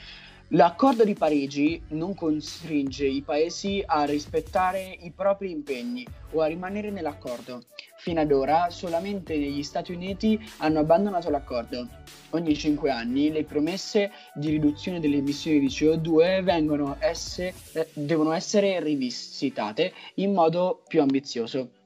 L'accordo 0.54 1.02
di 1.02 1.14
Parigi 1.14 1.80
non 1.88 2.14
costringe 2.14 3.06
i 3.06 3.22
paesi 3.22 3.82
a 3.86 4.04
rispettare 4.04 4.98
i 5.00 5.10
propri 5.10 5.50
impegni 5.50 6.06
o 6.32 6.42
a 6.42 6.46
rimanere 6.46 6.90
nell'accordo. 6.90 7.62
Fino 7.96 8.20
ad 8.20 8.30
ora 8.30 8.68
solamente 8.68 9.38
gli 9.38 9.62
Stati 9.62 9.92
Uniti 9.92 10.38
hanno 10.58 10.80
abbandonato 10.80 11.30
l'accordo. 11.30 11.88
Ogni 12.30 12.54
cinque 12.54 12.90
anni 12.90 13.32
le 13.32 13.44
promesse 13.44 14.10
di 14.34 14.50
riduzione 14.50 15.00
delle 15.00 15.16
emissioni 15.16 15.58
di 15.58 15.68
CO2 15.68 16.98
essere, 16.98 17.54
eh, 17.72 17.88
devono 17.94 18.32
essere 18.32 18.78
rivisitate 18.80 19.94
in 20.16 20.34
modo 20.34 20.82
più 20.86 21.00
ambizioso. 21.00 21.80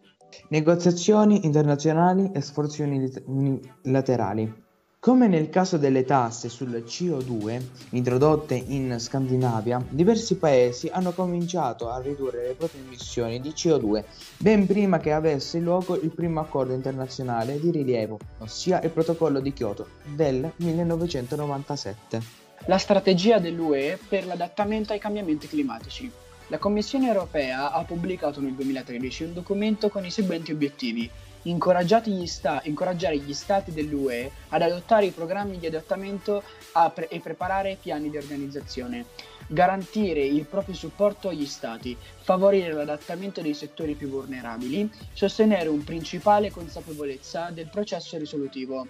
Negoziazioni 0.48 1.44
internazionali 1.44 2.30
e 2.32 2.40
sforzi 2.40 2.82
unilaterali. 2.82 4.64
Come 5.06 5.28
nel 5.28 5.50
caso 5.50 5.76
delle 5.76 6.04
tasse 6.04 6.48
sul 6.48 6.82
CO2 6.84 7.62
introdotte 7.90 8.54
in 8.54 8.98
Scandinavia, 8.98 9.80
diversi 9.88 10.36
paesi 10.36 10.88
hanno 10.88 11.12
cominciato 11.12 11.88
a 11.88 12.00
ridurre 12.00 12.48
le 12.48 12.54
proprie 12.54 12.82
emissioni 12.82 13.40
di 13.40 13.50
CO2 13.50 14.02
ben 14.38 14.66
prima 14.66 14.98
che 14.98 15.12
avesse 15.12 15.60
luogo 15.60 15.94
il 15.94 16.10
primo 16.10 16.40
accordo 16.40 16.72
internazionale 16.72 17.60
di 17.60 17.70
rilievo, 17.70 18.18
ossia 18.38 18.82
il 18.82 18.90
protocollo 18.90 19.38
di 19.38 19.52
Kyoto 19.52 19.86
del 20.12 20.50
1997. 20.56 22.20
La 22.66 22.78
strategia 22.78 23.38
dell'UE 23.38 23.98
per 24.08 24.26
l'adattamento 24.26 24.92
ai 24.92 24.98
cambiamenti 24.98 25.46
climatici. 25.46 26.10
La 26.48 26.58
Commissione 26.58 27.08
europea 27.08 27.72
ha 27.72 27.82
pubblicato 27.82 28.40
nel 28.40 28.52
2013 28.52 29.24
un 29.24 29.32
documento 29.32 29.88
con 29.88 30.04
i 30.04 30.12
seguenti 30.12 30.52
obiettivi. 30.52 31.10
Gli 31.42 32.26
sta- 32.26 32.60
incoraggiare 32.64 33.18
gli 33.18 33.34
stati 33.34 33.72
dell'UE 33.72 34.30
ad 34.50 34.62
adottare 34.62 35.06
i 35.06 35.10
programmi 35.10 35.58
di 35.58 35.66
adattamento 35.66 36.44
pre- 36.94 37.08
e 37.08 37.18
preparare 37.18 37.78
piani 37.80 38.10
di 38.10 38.16
organizzazione, 38.16 39.06
garantire 39.48 40.24
il 40.24 40.46
proprio 40.46 40.76
supporto 40.76 41.30
agli 41.30 41.46
stati, 41.46 41.96
favorire 42.22 42.72
l'adattamento 42.72 43.42
dei 43.42 43.54
settori 43.54 43.94
più 43.94 44.08
vulnerabili, 44.08 44.88
sostenere 45.12 45.68
un 45.68 45.82
principale 45.82 46.52
consapevolezza 46.52 47.50
del 47.50 47.68
processo 47.70 48.18
risolutivo. 48.18 48.86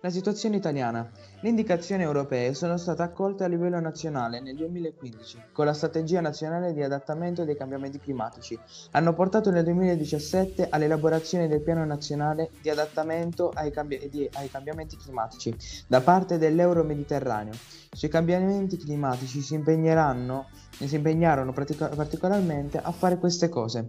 La 0.00 0.10
situazione 0.10 0.54
italiana. 0.54 1.10
Le 1.40 1.48
indicazioni 1.48 2.04
europee 2.04 2.54
sono 2.54 2.76
state 2.76 3.02
accolte 3.02 3.42
a 3.42 3.48
livello 3.48 3.80
nazionale 3.80 4.40
nel 4.40 4.54
2015 4.54 5.46
con 5.50 5.66
la 5.66 5.72
Strategia 5.72 6.20
nazionale 6.20 6.72
di 6.72 6.84
adattamento 6.84 7.44
dei 7.44 7.56
cambiamenti 7.56 7.98
climatici. 7.98 8.56
Hanno 8.92 9.12
portato 9.12 9.50
nel 9.50 9.64
2017 9.64 10.68
all'elaborazione 10.70 11.48
del 11.48 11.62
Piano 11.62 11.84
nazionale 11.84 12.50
di 12.62 12.70
adattamento 12.70 13.50
ai, 13.52 13.72
cambi- 13.72 14.08
di- 14.08 14.30
ai 14.34 14.48
cambiamenti 14.48 14.96
climatici 14.96 15.56
da 15.88 16.00
parte 16.00 16.38
dell'Euro-Mediterraneo. 16.38 17.54
Sui 17.90 18.08
cambiamenti 18.08 18.76
climatici 18.76 19.40
si 19.40 19.54
impegneranno 19.54 20.46
si 20.70 20.94
impegnarono 20.94 21.52
pratica- 21.52 21.88
particolarmente 21.88 22.78
a 22.78 22.92
fare 22.92 23.18
queste 23.18 23.48
cose. 23.48 23.88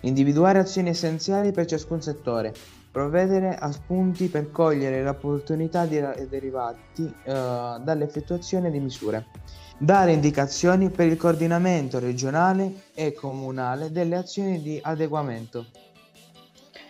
Individuare 0.00 0.58
azioni 0.58 0.90
essenziali 0.90 1.50
per 1.50 1.64
ciascun 1.64 2.02
settore, 2.02 2.52
provvedere 2.90 3.54
a 3.54 3.70
spunti 3.70 4.28
per 4.28 4.50
cogliere 4.50 5.02
le 5.02 5.08
opportunità 5.08 5.86
derivati 5.86 7.02
uh, 7.02 7.12
dall'effettuazione 7.82 8.70
di 8.70 8.80
misure, 8.80 9.26
dare 9.78 10.12
indicazioni 10.12 10.90
per 10.90 11.06
il 11.06 11.16
coordinamento 11.16 11.98
regionale 11.98 12.88
e 12.94 13.12
comunale 13.12 13.92
delle 13.92 14.16
azioni 14.16 14.60
di 14.60 14.78
adeguamento. 14.82 15.66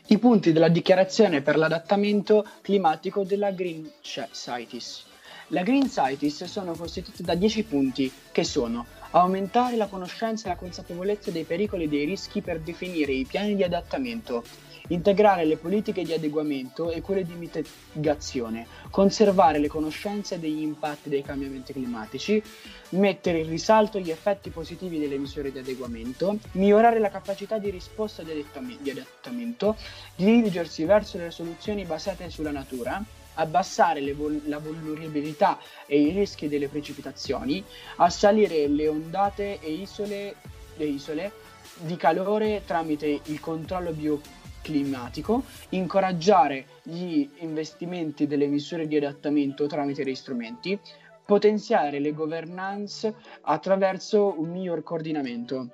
I 0.06 0.18
punti 0.18 0.52
della 0.52 0.68
dichiarazione 0.68 1.40
per 1.40 1.56
l'adattamento 1.56 2.44
climatico 2.62 3.22
della 3.22 3.52
Green 3.52 3.88
CITES. 4.00 5.04
La 5.48 5.62
Green 5.62 5.88
CITES 5.88 6.44
sono 6.44 6.72
costituite 6.72 7.22
da 7.22 7.34
10 7.34 7.64
punti 7.64 8.10
che 8.32 8.42
sono 8.42 8.86
aumentare 9.10 9.76
la 9.76 9.86
conoscenza 9.86 10.46
e 10.46 10.50
la 10.50 10.56
consapevolezza 10.56 11.30
dei 11.30 11.44
pericoli 11.44 11.84
e 11.84 11.88
dei 11.88 12.04
rischi 12.04 12.40
per 12.40 12.60
definire 12.60 13.12
i 13.12 13.24
piani 13.24 13.56
di 13.56 13.62
adattamento, 13.62 14.44
integrare 14.88 15.44
le 15.44 15.56
politiche 15.56 16.02
di 16.02 16.12
adeguamento 16.12 16.90
e 16.90 17.00
quelle 17.00 17.24
di 17.24 17.34
mitigazione, 17.34 18.66
conservare 18.90 19.58
le 19.58 19.68
conoscenze 19.68 20.38
degli 20.38 20.62
impatti 20.62 21.08
dei 21.08 21.22
cambiamenti 21.22 21.72
climatici, 21.72 22.42
mettere 22.90 23.38
in 23.38 23.48
risalto 23.48 23.98
gli 23.98 24.10
effetti 24.10 24.50
positivi 24.50 24.98
delle 24.98 25.18
misure 25.18 25.52
di 25.52 25.58
adeguamento, 25.58 26.38
migliorare 26.52 26.98
la 26.98 27.10
capacità 27.10 27.58
di 27.58 27.70
risposta 27.70 28.22
di 28.22 28.44
adattamento, 28.90 29.76
dirigersi 30.16 30.84
verso 30.84 31.18
le 31.18 31.30
soluzioni 31.30 31.84
basate 31.84 32.30
sulla 32.30 32.50
natura, 32.50 33.02
abbassare 33.40 34.12
vol- 34.12 34.40
la 34.44 34.59
vulnerabilità 34.59 35.59
e 35.87 36.00
i 36.00 36.11
rischi 36.11 36.48
delle 36.48 36.68
precipitazioni, 36.68 37.64
assalire 37.96 38.66
le 38.68 38.88
ondate 38.88 39.59
e 39.61 39.72
isole, 39.72 40.35
le 40.76 40.85
isole 40.85 41.33
di 41.79 41.96
calore 41.96 42.62
tramite 42.64 43.20
il 43.24 43.40
controllo 43.40 43.92
bio 43.92 44.20
climatico, 44.62 45.44
incoraggiare 45.70 46.66
gli 46.83 47.29
investimenti 47.38 48.26
delle 48.26 48.46
misure 48.46 48.87
di 48.87 48.96
adattamento 48.96 49.66
tramite 49.66 50.05
dei 50.05 50.14
strumenti, 50.14 50.79
potenziare 51.24 51.98
le 51.98 52.12
governance 52.12 53.14
attraverso 53.42 54.35
un 54.38 54.50
miglior 54.50 54.83
coordinamento. 54.83 55.70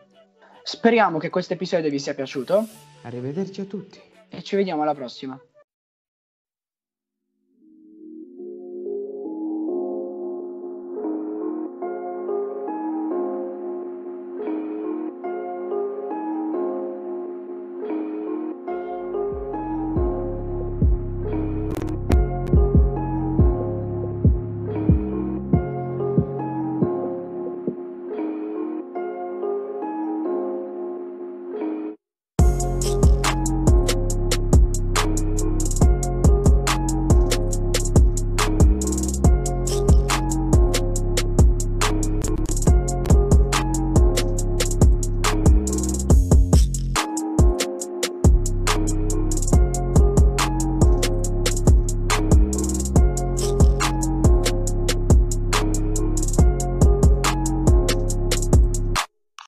Speriamo 0.63 1.19
che 1.19 1.31
questo 1.31 1.55
episodio 1.55 1.91
vi 1.91 1.99
sia 1.99 2.15
piaciuto. 2.15 2.67
Arrivederci 3.03 3.61
a 3.61 3.65
tutti. 3.65 4.01
E 4.29 4.43
ci 4.43 4.57
vediamo 4.57 4.83
alla 4.83 4.95
prossima. 4.95 5.41